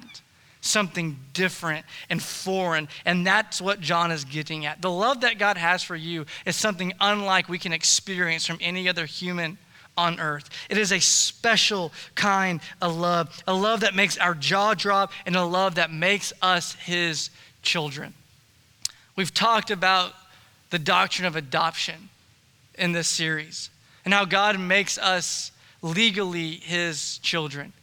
Something 0.62 1.18
different 1.34 1.86
and 2.10 2.22
foreign. 2.22 2.88
And 3.06 3.26
that's 3.26 3.60
what 3.60 3.82
John 3.82 4.12
is 4.12 4.24
getting 4.24 4.66
at. 4.66 4.82
The 4.82 4.92
love 4.92 5.22
that 5.22 5.40
God 5.40 5.58
has 5.58 5.84
for 5.84 5.96
you 5.96 6.26
is 6.46 6.56
something 6.56 6.94
unlike 7.02 7.50
we 7.50 7.58
can 7.58 7.74
experience 7.74 8.46
from 8.46 8.60
any 8.62 8.88
other 8.88 9.06
human 9.06 9.58
on 9.98 10.20
earth. 10.20 10.50
It 10.70 10.78
is 10.78 10.92
a 10.94 11.00
special 11.00 11.92
kind 12.16 12.62
of 12.82 12.96
love, 12.96 13.44
a 13.48 13.54
love 13.54 13.82
that 13.82 13.96
makes 13.96 14.18
our 14.18 14.36
jaw 14.36 14.74
drop, 14.74 15.12
and 15.26 15.36
a 15.36 15.44
love 15.44 15.76
that 15.76 15.92
makes 15.92 16.32
us 16.42 16.74
his 16.76 17.30
children. 17.62 18.14
We've 19.16 19.34
talked 19.34 19.72
about 19.72 20.14
the 20.72 20.80
doctrine 20.80 21.28
of 21.28 21.36
adoption 21.36 22.10
in 22.76 22.92
this 22.94 23.08
series 23.08 23.70
and 24.04 24.14
how 24.14 24.26
God 24.26 24.60
makes 24.60 24.98
us 24.98 25.52
legally 25.82 26.56
his 26.56 27.20
children. 27.20 27.74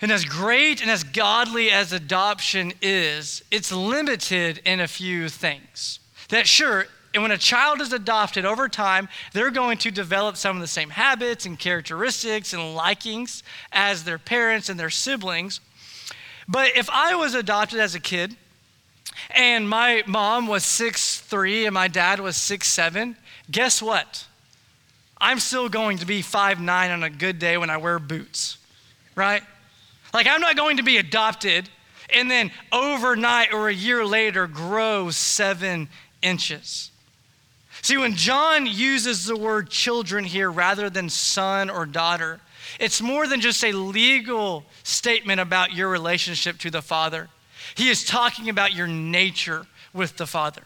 And 0.00 0.10
as 0.10 0.24
great 0.24 0.82
and 0.82 0.90
as 0.90 1.04
godly 1.04 1.70
as 1.70 1.92
adoption 1.92 2.72
is, 2.82 3.42
it's 3.50 3.70
limited 3.70 4.60
in 4.64 4.80
a 4.80 4.88
few 4.88 5.28
things. 5.28 6.00
That 6.28 6.48
sure, 6.48 6.86
and 7.14 7.22
when 7.22 7.30
a 7.30 7.38
child 7.38 7.80
is 7.80 7.92
adopted 7.92 8.44
over 8.44 8.68
time, 8.68 9.08
they're 9.32 9.50
going 9.50 9.78
to 9.78 9.92
develop 9.92 10.36
some 10.36 10.56
of 10.56 10.60
the 10.60 10.66
same 10.66 10.90
habits 10.90 11.46
and 11.46 11.56
characteristics 11.56 12.52
and 12.52 12.74
likings 12.74 13.44
as 13.70 14.02
their 14.02 14.18
parents 14.18 14.68
and 14.68 14.78
their 14.78 14.90
siblings. 14.90 15.60
But 16.48 16.76
if 16.76 16.90
I 16.90 17.14
was 17.14 17.34
adopted 17.34 17.78
as 17.78 17.94
a 17.94 18.00
kid, 18.00 18.36
and 19.30 19.68
my 19.68 20.02
mom 20.06 20.46
was 20.46 20.64
six 20.64 21.20
three 21.20 21.66
and 21.66 21.74
my 21.74 21.88
dad 21.88 22.20
was 22.20 22.36
six 22.36 22.68
seven, 22.68 23.16
guess 23.50 23.82
what? 23.82 24.26
I'm 25.18 25.38
still 25.38 25.68
going 25.68 25.98
to 25.98 26.06
be 26.06 26.22
five 26.22 26.60
nine 26.60 26.90
on 26.90 27.02
a 27.02 27.10
good 27.10 27.38
day 27.38 27.56
when 27.56 27.70
I 27.70 27.76
wear 27.76 27.98
boots, 27.98 28.58
right? 29.14 29.42
Like, 30.12 30.26
I'm 30.26 30.40
not 30.40 30.56
going 30.56 30.76
to 30.78 30.82
be 30.82 30.98
adopted 30.98 31.68
and 32.12 32.30
then 32.30 32.50
overnight 32.70 33.52
or 33.52 33.68
a 33.68 33.74
year 33.74 34.04
later 34.04 34.46
grow 34.46 35.10
seven 35.10 35.88
inches. 36.20 36.90
See, 37.80 37.96
when 37.96 38.14
John 38.14 38.66
uses 38.66 39.26
the 39.26 39.36
word 39.36 39.70
children 39.70 40.24
here 40.24 40.50
rather 40.50 40.90
than 40.90 41.08
son 41.08 41.70
or 41.70 41.86
daughter, 41.86 42.40
it's 42.78 43.00
more 43.00 43.26
than 43.26 43.40
just 43.40 43.64
a 43.64 43.72
legal 43.72 44.64
statement 44.82 45.40
about 45.40 45.72
your 45.72 45.88
relationship 45.88 46.58
to 46.58 46.70
the 46.70 46.82
Father. 46.82 47.28
He 47.74 47.88
is 47.88 48.04
talking 48.04 48.48
about 48.48 48.74
your 48.74 48.86
nature 48.86 49.66
with 49.92 50.16
the 50.16 50.26
Father, 50.26 50.62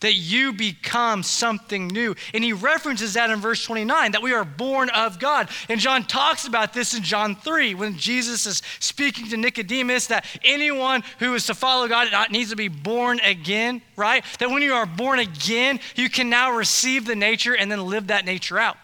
that 0.00 0.14
you 0.14 0.52
become 0.52 1.22
something 1.22 1.88
new. 1.88 2.14
And 2.32 2.42
he 2.42 2.52
references 2.52 3.14
that 3.14 3.30
in 3.30 3.40
verse 3.40 3.64
29, 3.64 4.12
that 4.12 4.22
we 4.22 4.32
are 4.32 4.44
born 4.44 4.90
of 4.90 5.18
God. 5.18 5.48
And 5.68 5.80
John 5.80 6.04
talks 6.04 6.46
about 6.46 6.72
this 6.72 6.94
in 6.94 7.02
John 7.02 7.36
3 7.36 7.74
when 7.74 7.96
Jesus 7.96 8.46
is 8.46 8.62
speaking 8.78 9.28
to 9.28 9.36
Nicodemus 9.36 10.06
that 10.08 10.24
anyone 10.44 11.02
who 11.18 11.34
is 11.34 11.46
to 11.46 11.54
follow 11.54 11.88
God 11.88 12.08
needs 12.30 12.50
to 12.50 12.56
be 12.56 12.68
born 12.68 13.20
again, 13.20 13.82
right? 13.96 14.24
That 14.38 14.50
when 14.50 14.62
you 14.62 14.74
are 14.74 14.86
born 14.86 15.18
again, 15.18 15.80
you 15.94 16.08
can 16.08 16.30
now 16.30 16.56
receive 16.56 17.04
the 17.04 17.16
nature 17.16 17.54
and 17.54 17.70
then 17.70 17.86
live 17.86 18.08
that 18.08 18.24
nature 18.24 18.58
out. 18.58 18.76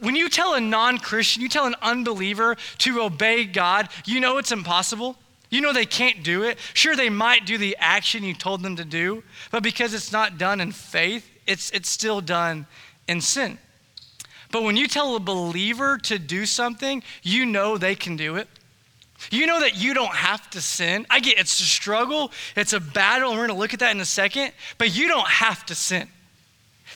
When 0.00 0.16
you 0.16 0.28
tell 0.28 0.54
a 0.54 0.60
non 0.60 0.98
Christian, 0.98 1.42
you 1.42 1.48
tell 1.48 1.66
an 1.66 1.74
unbeliever 1.80 2.56
to 2.78 3.00
obey 3.00 3.44
God, 3.44 3.88
you 4.04 4.20
know 4.20 4.36
it's 4.36 4.52
impossible. 4.52 5.16
You 5.50 5.60
know 5.60 5.72
they 5.72 5.86
can't 5.86 6.22
do 6.22 6.44
it. 6.44 6.58
Sure, 6.74 6.96
they 6.96 7.10
might 7.10 7.44
do 7.44 7.58
the 7.58 7.76
action 7.78 8.22
you 8.22 8.34
told 8.34 8.62
them 8.62 8.76
to 8.76 8.84
do, 8.84 9.22
but 9.50 9.62
because 9.62 9.92
it's 9.92 10.12
not 10.12 10.38
done 10.38 10.60
in 10.60 10.72
faith, 10.72 11.28
it's, 11.46 11.70
it's 11.70 11.90
still 11.90 12.20
done 12.20 12.66
in 13.08 13.20
sin. 13.20 13.58
But 14.52 14.62
when 14.62 14.76
you 14.76 14.86
tell 14.86 15.16
a 15.16 15.20
believer 15.20 15.98
to 15.98 16.18
do 16.18 16.46
something, 16.46 17.02
you 17.22 17.46
know 17.46 17.76
they 17.76 17.94
can 17.94 18.16
do 18.16 18.36
it. 18.36 18.48
You 19.30 19.46
know 19.46 19.60
that 19.60 19.76
you 19.76 19.92
don't 19.92 20.14
have 20.14 20.48
to 20.50 20.60
sin. 20.60 21.06
I 21.10 21.20
get 21.20 21.38
it's 21.38 21.60
a 21.60 21.64
struggle, 21.64 22.32
it's 22.56 22.72
a 22.72 22.80
battle, 22.80 23.30
and 23.30 23.38
we're 23.38 23.48
to 23.48 23.52
look 23.52 23.74
at 23.74 23.80
that 23.80 23.94
in 23.94 24.00
a 24.00 24.06
second, 24.06 24.52
but 24.78 24.96
you 24.96 25.08
don't 25.08 25.28
have 25.28 25.66
to 25.66 25.74
sin. 25.74 26.08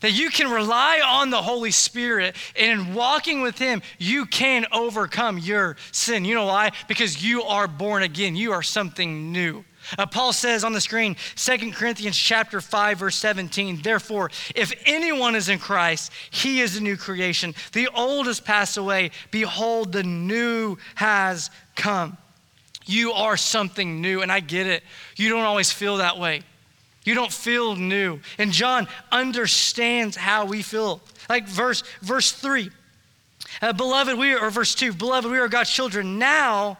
That 0.04 0.12
you 0.12 0.28
can 0.28 0.50
rely 0.50 1.00
on 1.02 1.30
the 1.30 1.40
Holy 1.40 1.70
Spirit, 1.70 2.36
and 2.56 2.78
in 2.78 2.94
walking 2.94 3.40
with 3.40 3.56
Him, 3.56 3.80
you 3.96 4.26
can 4.26 4.66
overcome 4.70 5.38
your 5.38 5.78
sin. 5.92 6.26
You 6.26 6.34
know 6.34 6.44
why? 6.44 6.72
Because 6.88 7.24
you 7.24 7.42
are 7.44 7.66
born 7.66 8.02
again. 8.02 8.36
You 8.36 8.52
are 8.52 8.62
something 8.62 9.32
new. 9.32 9.64
Uh, 9.96 10.04
Paul 10.04 10.34
says 10.34 10.62
on 10.62 10.74
the 10.74 10.80
screen, 10.82 11.16
2 11.36 11.72
Corinthians 11.72 12.18
chapter 12.18 12.60
5, 12.60 12.98
verse 12.98 13.16
17, 13.16 13.80
therefore, 13.80 14.30
if 14.54 14.74
anyone 14.84 15.34
is 15.34 15.48
in 15.48 15.58
Christ, 15.58 16.12
he 16.30 16.60
is 16.60 16.76
a 16.76 16.82
new 16.82 16.98
creation. 16.98 17.54
The 17.72 17.88
old 17.94 18.26
has 18.26 18.40
passed 18.40 18.76
away. 18.76 19.10
Behold, 19.30 19.92
the 19.92 20.02
new 20.02 20.76
has 20.96 21.50
come. 21.76 22.18
You 22.84 23.12
are 23.12 23.38
something 23.38 24.02
new, 24.02 24.20
and 24.20 24.30
I 24.30 24.40
get 24.40 24.66
it. 24.66 24.82
You 25.16 25.30
don't 25.30 25.44
always 25.44 25.72
feel 25.72 25.96
that 25.96 26.18
way. 26.18 26.42
You 27.04 27.14
don't 27.14 27.32
feel 27.32 27.76
new. 27.76 28.20
And 28.38 28.50
John 28.50 28.88
understands 29.12 30.16
how 30.16 30.46
we 30.46 30.62
feel. 30.62 31.00
Like 31.28 31.46
verse, 31.46 31.82
verse 32.00 32.32
3. 32.32 32.70
Uh, 33.60 33.72
beloved, 33.72 34.18
we 34.18 34.32
are, 34.32 34.46
or 34.46 34.50
verse 34.50 34.74
2, 34.74 34.94
beloved, 34.94 35.30
we 35.30 35.38
are 35.38 35.48
God's 35.48 35.70
children 35.70 36.18
now, 36.18 36.78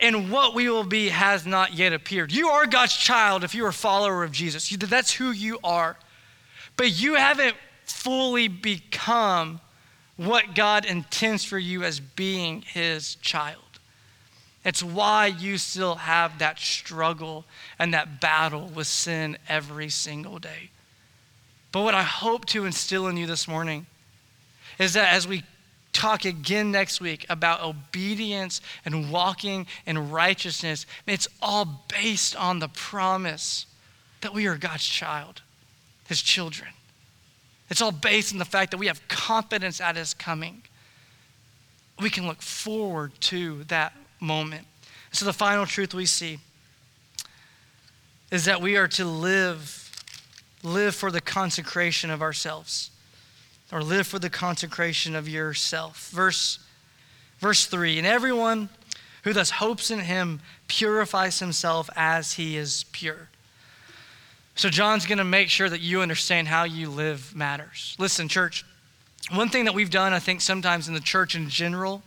and 0.00 0.30
what 0.30 0.54
we 0.54 0.70
will 0.70 0.84
be 0.84 1.08
has 1.08 1.44
not 1.44 1.74
yet 1.74 1.92
appeared. 1.92 2.32
You 2.32 2.48
are 2.48 2.66
God's 2.66 2.96
child 2.96 3.44
if 3.44 3.54
you 3.54 3.64
are 3.64 3.68
a 3.68 3.72
follower 3.72 4.24
of 4.24 4.32
Jesus. 4.32 4.70
You, 4.70 4.78
that's 4.78 5.12
who 5.12 5.30
you 5.30 5.58
are. 5.62 5.96
But 6.76 6.92
you 7.00 7.14
haven't 7.14 7.56
fully 7.84 8.48
become 8.48 9.60
what 10.16 10.54
God 10.54 10.84
intends 10.84 11.44
for 11.44 11.58
you 11.58 11.82
as 11.82 12.00
being 12.00 12.62
his 12.62 13.16
child. 13.16 13.63
It's 14.64 14.82
why 14.82 15.26
you 15.26 15.58
still 15.58 15.96
have 15.96 16.38
that 16.38 16.58
struggle 16.58 17.44
and 17.78 17.92
that 17.92 18.20
battle 18.20 18.66
with 18.74 18.86
sin 18.86 19.36
every 19.48 19.90
single 19.90 20.38
day. 20.38 20.70
But 21.70 21.82
what 21.82 21.94
I 21.94 22.02
hope 22.02 22.46
to 22.46 22.64
instill 22.64 23.08
in 23.08 23.16
you 23.16 23.26
this 23.26 23.46
morning 23.46 23.86
is 24.78 24.94
that 24.94 25.12
as 25.12 25.28
we 25.28 25.42
talk 25.92 26.24
again 26.24 26.70
next 26.72 27.00
week 27.00 27.26
about 27.28 27.62
obedience 27.62 28.60
and 28.84 29.10
walking 29.10 29.66
in 29.86 30.10
righteousness, 30.10 30.86
it's 31.06 31.28
all 31.42 31.84
based 31.88 32.34
on 32.36 32.58
the 32.58 32.68
promise 32.68 33.66
that 34.22 34.32
we 34.32 34.46
are 34.46 34.56
God's 34.56 34.86
child, 34.86 35.42
His 36.08 36.22
children. 36.22 36.70
It's 37.68 37.82
all 37.82 37.92
based 37.92 38.32
on 38.32 38.38
the 38.38 38.44
fact 38.44 38.70
that 38.70 38.78
we 38.78 38.86
have 38.86 39.06
confidence 39.08 39.80
at 39.80 39.96
His 39.96 40.14
coming. 40.14 40.62
We 42.00 42.08
can 42.08 42.26
look 42.26 42.40
forward 42.40 43.12
to 43.22 43.64
that 43.64 43.94
moment. 44.24 44.66
So, 45.12 45.24
the 45.24 45.32
final 45.32 45.66
truth 45.66 45.94
we 45.94 46.06
see 46.06 46.38
is 48.30 48.46
that 48.46 48.60
we 48.60 48.76
are 48.76 48.88
to 48.88 49.04
live, 49.04 49.90
live 50.64 50.94
for 50.94 51.12
the 51.12 51.20
consecration 51.20 52.10
of 52.10 52.20
ourselves, 52.20 52.90
or 53.70 53.80
live 53.82 54.06
for 54.06 54.18
the 54.18 54.30
consecration 54.30 55.14
of 55.14 55.28
yourself. 55.28 56.10
Verse, 56.10 56.58
verse 57.38 57.66
3 57.66 57.98
And 57.98 58.06
everyone 58.06 58.70
who 59.22 59.32
thus 59.32 59.50
hopes 59.50 59.90
in 59.90 60.00
him 60.00 60.40
purifies 60.66 61.38
himself 61.38 61.88
as 61.94 62.32
he 62.32 62.56
is 62.56 62.84
pure. 62.90 63.28
So, 64.56 64.68
John's 64.68 65.06
going 65.06 65.18
to 65.18 65.24
make 65.24 65.48
sure 65.48 65.68
that 65.68 65.80
you 65.80 66.00
understand 66.00 66.48
how 66.48 66.64
you 66.64 66.90
live 66.90 67.36
matters. 67.36 67.94
Listen, 67.98 68.28
church, 68.28 68.64
one 69.30 69.48
thing 69.48 69.64
that 69.64 69.74
we've 69.74 69.90
done, 69.90 70.12
I 70.12 70.18
think, 70.18 70.40
sometimes 70.40 70.88
in 70.88 70.94
the 70.94 71.00
church 71.00 71.34
in 71.34 71.48
general, 71.48 72.02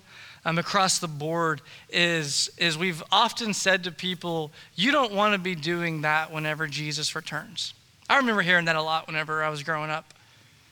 um, 0.47 0.57
across 0.57 0.99
the 0.99 1.09
board 1.09 1.61
is, 1.89 2.49
is 2.57 2.77
we've 2.77 3.03
often 3.11 3.53
said 3.53 3.83
to 3.83 3.91
people, 3.91 4.49
you 4.75 4.93
don't 4.93 5.11
want 5.11 5.33
to 5.33 5.37
be 5.37 5.55
doing 5.55 6.01
that 6.01 6.31
whenever 6.31 6.67
Jesus 6.67 7.13
returns. 7.15 7.73
I 8.09 8.15
remember 8.15 8.41
hearing 8.41 8.63
that 8.65 8.77
a 8.77 8.81
lot 8.81 9.07
whenever 9.07 9.43
I 9.43 9.49
was 9.49 9.61
growing 9.61 9.89
up. 9.89 10.13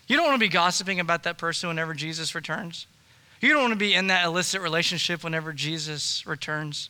You 0.07 0.15
don't 0.15 0.25
want 0.25 0.35
to 0.35 0.39
be 0.39 0.47
gossiping 0.47 1.01
about 1.01 1.23
that 1.23 1.37
person 1.37 1.67
whenever 1.67 1.93
Jesus 1.93 2.33
returns. 2.33 2.87
You 3.41 3.49
don't 3.49 3.63
want 3.63 3.73
to 3.73 3.77
be 3.77 3.93
in 3.93 4.07
that 4.07 4.25
illicit 4.25 4.61
relationship 4.61 5.25
whenever 5.25 5.51
Jesus 5.51 6.25
returns. 6.25 6.89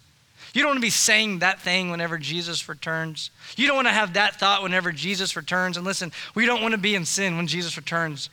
You 0.53 0.61
don't 0.61 0.69
want 0.69 0.77
to 0.77 0.85
be 0.85 0.91
saying 0.91 1.39
that 1.39 1.61
thing 1.61 1.89
whenever 1.89 2.19
Jesus 2.19 2.69
returns. 2.69 3.31
You 3.57 3.65
don't 3.65 3.77
want 3.77 3.87
to 3.87 3.93
have 3.95 4.13
that 4.13 4.39
thought 4.39 4.61
whenever 4.61 4.91
Jesus 4.91 5.35
returns. 5.35 5.75
And 5.75 5.87
listen, 5.87 6.11
we 6.35 6.45
don't 6.45 6.61
want 6.61 6.73
to 6.73 6.77
be 6.77 6.93
in 6.93 7.05
sin 7.05 7.35
when 7.35 7.47
Jesus 7.47 7.77
returns. 7.77 8.29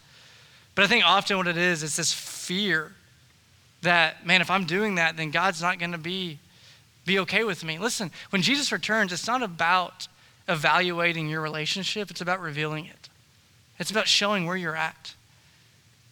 But 0.75 0.85
I 0.85 0.89
think 0.89 1.07
often 1.07 1.39
what 1.39 1.49
it 1.49 1.57
is, 1.57 1.83
is 1.83 1.97
this 1.97 2.13
fear 2.13 2.93
that, 3.83 4.27
man, 4.27 4.41
if 4.41 4.51
I'm 4.51 4.65
doing 4.65 4.97
that, 4.97 5.17
then 5.17 5.31
God's 5.31 5.61
not 5.61 5.79
going 5.79 5.93
to 5.93 5.99
be, 5.99 6.39
be 7.05 7.19
okay 7.21 7.45
with 7.45 7.65
me. 7.65 7.79
Listen, 7.79 8.11
when 8.31 8.43
Jesus 8.43 8.73
returns, 8.73 9.13
it's 9.13 9.27
not 9.27 9.43
about 9.43 10.09
evaluating 10.49 11.29
your 11.29 11.41
relationship, 11.41 12.11
it's 12.11 12.21
about 12.21 12.41
revealing 12.41 12.87
it. 12.87 13.09
It's 13.79 13.91
about 13.91 14.09
showing 14.09 14.47
where 14.47 14.57
you're 14.57 14.77
at. 14.77 15.15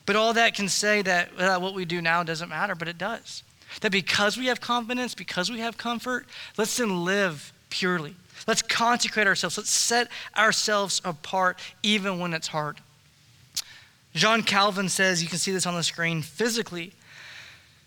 But 0.06 0.16
all 0.16 0.32
that 0.32 0.54
can 0.54 0.68
say 0.68 1.02
that 1.02 1.30
uh, 1.38 1.58
what 1.58 1.74
we 1.74 1.84
do 1.84 2.02
now 2.02 2.22
doesn't 2.22 2.48
matter, 2.48 2.74
but 2.74 2.88
it 2.88 2.98
does. 2.98 3.42
That 3.80 3.92
because 3.92 4.36
we 4.36 4.46
have 4.46 4.60
confidence, 4.60 5.14
because 5.14 5.50
we 5.50 5.60
have 5.60 5.78
comfort, 5.78 6.26
let's 6.56 6.76
then 6.76 7.04
live 7.04 7.52
purely. 7.68 8.16
Let's 8.46 8.62
consecrate 8.62 9.26
ourselves. 9.26 9.56
Let's 9.56 9.70
set 9.70 10.08
ourselves 10.36 11.00
apart 11.04 11.58
even 11.82 12.18
when 12.18 12.34
it's 12.34 12.48
hard. 12.48 12.78
John 14.14 14.42
Calvin 14.42 14.88
says, 14.88 15.22
you 15.22 15.28
can 15.28 15.38
see 15.38 15.52
this 15.52 15.66
on 15.66 15.74
the 15.74 15.84
screen, 15.84 16.22
physically, 16.22 16.92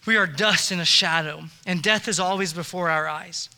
we 0.06 0.18
are 0.18 0.28
dust 0.28 0.72
in 0.72 0.80
a 0.80 0.86
shadow, 0.86 1.44
and 1.66 1.82
death 1.82 2.08
is 2.08 2.20
always 2.20 2.54
before 2.54 2.90
our 2.90 3.08
eyes. 3.08 3.50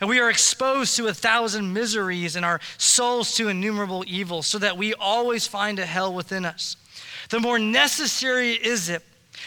And 0.00 0.08
we 0.08 0.18
are 0.18 0.30
exposed 0.30 0.96
to 0.96 1.08
a 1.08 1.14
thousand 1.14 1.72
miseries 1.72 2.36
and 2.36 2.44
our 2.44 2.60
souls 2.78 3.34
to 3.34 3.48
innumerable 3.48 4.04
evils, 4.06 4.46
so 4.46 4.58
that 4.58 4.78
we 4.78 4.94
always 4.94 5.46
find 5.46 5.78
a 5.78 5.86
hell 5.86 6.12
within 6.14 6.44
us. 6.44 6.76
The 7.28 7.40
more 7.40 7.58
necessary 7.58 8.52
is 8.52 8.88
it 8.88 9.02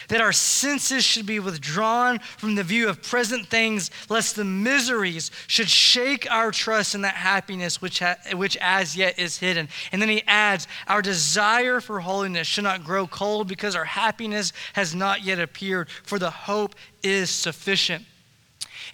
that 0.08 0.20
our 0.20 0.32
senses 0.32 1.04
should 1.04 1.26
be 1.26 1.40
withdrawn 1.40 2.18
from 2.18 2.54
the 2.54 2.62
view 2.62 2.88
of 2.88 3.02
present 3.02 3.46
things, 3.48 3.90
lest 4.08 4.36
the 4.36 4.44
miseries 4.44 5.30
should 5.46 5.68
shake 5.68 6.30
our 6.30 6.50
trust 6.50 6.94
in 6.94 7.02
that 7.02 7.14
happiness 7.14 7.80
which, 7.80 8.00
ha- 8.00 8.16
which 8.32 8.56
as 8.60 8.96
yet 8.96 9.18
is 9.18 9.38
hidden. 9.38 9.68
And 9.92 10.00
then 10.00 10.08
he 10.08 10.22
adds, 10.26 10.66
Our 10.86 11.02
desire 11.02 11.80
for 11.80 12.00
holiness 12.00 12.46
should 12.46 12.64
not 12.64 12.84
grow 12.84 13.06
cold 13.06 13.48
because 13.48 13.76
our 13.76 13.84
happiness 13.84 14.52
has 14.74 14.94
not 14.94 15.22
yet 15.22 15.38
appeared, 15.38 15.88
for 15.88 16.18
the 16.18 16.30
hope 16.30 16.74
is 17.02 17.30
sufficient 17.30 18.04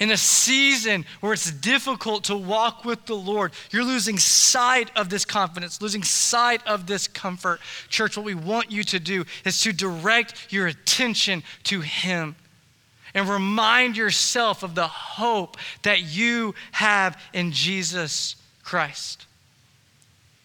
in 0.01 0.11
a 0.11 0.17
season 0.17 1.05
where 1.21 1.35
it's 1.35 1.53
difficult 1.53 2.25
to 2.25 2.37
walk 2.37 2.87
with 2.87 3.05
the 3.05 3.15
Lord, 3.15 3.53
you're 3.71 3.85
losing 3.85 4.19
sight 4.19 4.91
of 4.97 5.11
this 5.11 5.27
confidence, 5.27 5.81
losing 5.83 6.03
sight 6.03 6.67
of 6.67 6.87
this 6.87 7.07
comfort. 7.07 7.61
Church, 7.91 8.17
what 8.17 8.25
we 8.25 8.35
want 8.35 8.73
you 8.73 8.83
to 8.85 8.99
do 8.99 9.27
is 9.45 9.61
to 9.61 9.73
direct 9.73 10.51
your 10.51 10.67
attention 10.67 11.43
to 11.65 11.83
Him 11.83 12.35
and 13.13 13.29
remind 13.29 13.97
yourself 13.97 14.63
of 14.63 14.75
the 14.75 14.89
hope 14.89 15.59
that 15.83 16.01
you 16.03 16.55
have 16.73 17.21
in 17.35 17.53
Jesus 17.53 18.37
Christ. 18.63 19.27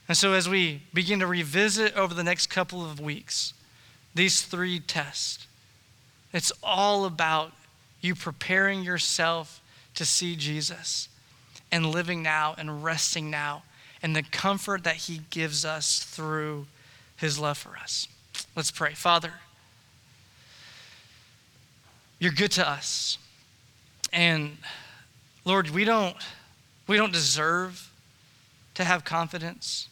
And 0.07 0.17
so, 0.17 0.33
as 0.33 0.49
we 0.49 0.81
begin 0.93 1.19
to 1.19 1.27
revisit 1.27 1.95
over 1.95 2.13
the 2.13 2.23
next 2.23 2.47
couple 2.47 2.83
of 2.83 2.99
weeks 2.99 3.53
these 4.13 4.41
three 4.41 4.79
tests, 4.79 5.47
it's 6.33 6.51
all 6.61 7.05
about 7.05 7.53
you 8.05 8.15
preparing 8.15 8.83
yourself 8.83 9.61
to 9.95 10.05
see 10.05 10.35
Jesus 10.35 11.09
and 11.71 11.85
living 11.85 12.21
now 12.21 12.55
and 12.57 12.83
resting 12.83 13.29
now 13.29 13.63
and 14.01 14.15
the 14.15 14.23
comfort 14.23 14.83
that 14.83 14.95
he 14.95 15.21
gives 15.29 15.65
us 15.65 16.03
through 16.03 16.67
his 17.17 17.39
love 17.39 17.57
for 17.57 17.75
us. 17.77 18.07
Let's 18.55 18.71
pray. 18.71 18.93
Father, 18.93 19.33
you're 22.19 22.31
good 22.31 22.51
to 22.51 22.67
us. 22.67 23.17
And 24.13 24.57
Lord, 25.43 25.69
we 25.69 25.85
don't 25.85 26.15
we 26.87 26.97
don't 26.97 27.11
deserve 27.11 27.91
to 28.75 28.83
have 28.83 29.03
confidence. 29.03 29.89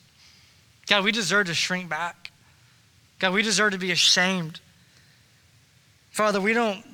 God, 0.87 1.03
we 1.03 1.11
deserve 1.11 1.47
to 1.47 1.53
shrink 1.53 1.89
back. 1.89 2.31
God, 3.19 3.33
we 3.33 3.41
deserve 3.41 3.71
to 3.71 3.77
be 3.77 3.91
ashamed. 3.91 4.59
Father, 6.11 6.39
we 6.39 6.53
don't 6.53 6.85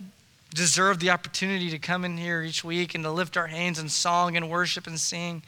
deserve 0.53 0.99
the 0.99 1.09
opportunity 1.11 1.69
to 1.69 1.79
come 1.79 2.03
in 2.05 2.17
here 2.17 2.41
each 2.41 2.63
week 2.63 2.95
and 2.95 3.03
to 3.03 3.11
lift 3.11 3.37
our 3.37 3.47
hands 3.47 3.79
in 3.79 3.89
song 3.89 4.35
and 4.35 4.49
worship 4.49 4.87
and 4.87 4.99
sing, 4.99 5.43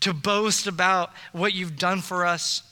to 0.00 0.12
boast 0.12 0.66
about 0.66 1.10
what 1.32 1.54
you've 1.54 1.78
done 1.78 2.00
for 2.00 2.26
us. 2.26 2.62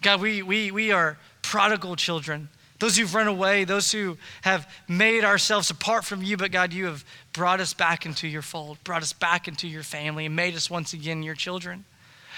God, 0.00 0.20
we, 0.20 0.42
we, 0.42 0.70
we 0.70 0.90
are 0.90 1.18
prodigal 1.42 1.96
children. 1.96 2.48
Those 2.78 2.96
who've 2.96 3.14
run 3.14 3.28
away, 3.28 3.64
those 3.64 3.92
who 3.92 4.16
have 4.42 4.68
made 4.88 5.24
ourselves 5.24 5.70
apart 5.70 6.04
from 6.04 6.22
you, 6.22 6.36
but 6.36 6.50
God, 6.50 6.72
you 6.72 6.86
have 6.86 7.04
brought 7.32 7.60
us 7.60 7.74
back 7.74 8.06
into 8.06 8.26
your 8.26 8.42
fold, 8.42 8.82
brought 8.82 9.02
us 9.02 9.12
back 9.12 9.46
into 9.46 9.68
your 9.68 9.84
family, 9.84 10.26
and 10.26 10.34
made 10.34 10.56
us 10.56 10.68
once 10.68 10.92
again 10.92 11.22
your 11.22 11.36
children. 11.36 11.84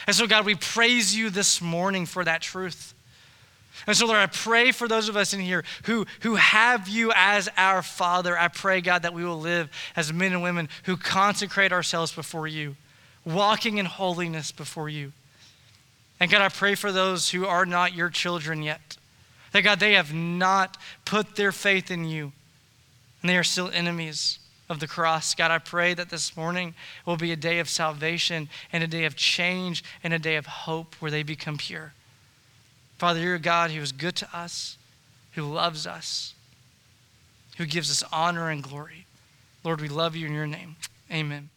And 0.07 0.15
so, 0.15 0.27
God, 0.27 0.45
we 0.45 0.55
praise 0.55 1.17
you 1.17 1.31
this 1.31 1.63
morning 1.63 2.05
for 2.05 2.25
that 2.25 2.43
truth. 2.43 2.94
And 3.87 3.97
so, 3.97 4.07
Lord, 4.07 4.19
I 4.19 4.27
pray 4.27 4.73
for 4.73 4.89
those 4.89 5.09
of 5.09 5.17
us 5.17 5.35
in 5.35 5.41
here 5.41 5.65
who, 5.85 6.07
who 6.21 6.37
have 6.37 6.89
you 6.89 7.13
as 7.15 7.49
our 7.57 7.83
Father. 7.83 8.39
I 8.39 8.49
pray, 8.49 8.81
God, 8.81 9.03
that 9.03 9.15
we 9.15 9.25
will 9.25 9.41
live 9.41 9.69
as 9.97 10.13
men 10.13 10.33
and 10.33 10.43
women 10.43 10.69
who 10.85 10.97
consecrate 10.97 11.73
ourselves 11.73 12.13
before 12.13 12.47
you, 12.47 12.77
walking 13.25 13.79
in 13.79 13.87
holiness 13.87 14.53
before 14.53 14.89
you. 14.89 15.13
And 16.21 16.31
God, 16.31 16.41
I 16.41 16.49
pray 16.49 16.75
for 16.75 16.93
those 16.93 17.31
who 17.31 17.47
are 17.47 17.67
not 17.67 17.95
your 17.95 18.09
children 18.09 18.63
yet. 18.63 18.97
That, 19.53 19.63
God, 19.63 19.81
they 19.81 19.95
have 19.95 20.15
not 20.15 20.77
put 21.05 21.37
their 21.37 21.53
faith 21.53 21.91
in 21.91 22.05
you, 22.05 22.33
and 23.21 23.31
they 23.31 23.37
are 23.37 23.45
still 23.45 23.71
enemies 23.71 24.39
of 24.69 24.81
the 24.81 24.87
cross. 24.89 25.35
God, 25.35 25.51
I 25.51 25.59
pray 25.59 25.95
that 25.95 26.11
this 26.11 26.37
morning 26.37 26.75
will 27.05 27.17
be 27.17 27.33
a 27.33 27.37
day 27.37 27.59
of 27.59 27.69
salvation 27.69 28.49
and 28.73 28.83
a 28.83 28.89
day 28.89 29.05
of 29.05 29.17
change 29.17 29.85
and 30.03 30.15
a 30.15 30.19
day 30.19 30.37
of 30.37 30.47
hope 30.47 30.95
where 31.01 31.11
they 31.11 31.23
become 31.23 31.59
pure. 31.59 31.93
Father, 32.99 33.21
you're 33.21 33.35
a 33.35 33.41
God 33.41 33.71
who 33.71 33.81
is 33.81 33.93
good 33.93 34.17
to 34.17 34.37
us, 34.37 34.79
who 35.33 35.43
loves 35.43 35.87
us, 35.87 36.35
who 37.57 37.67
gives 37.67 37.91
us 37.91 38.09
honor 38.13 38.51
and 38.51 38.63
glory. 38.63 39.07
Lord, 39.63 39.81
we 39.81 39.89
love 39.89 40.15
you 40.15 40.27
in 40.27 40.35
your 40.35 40.47
name. 40.47 40.77
Amen. 41.11 41.51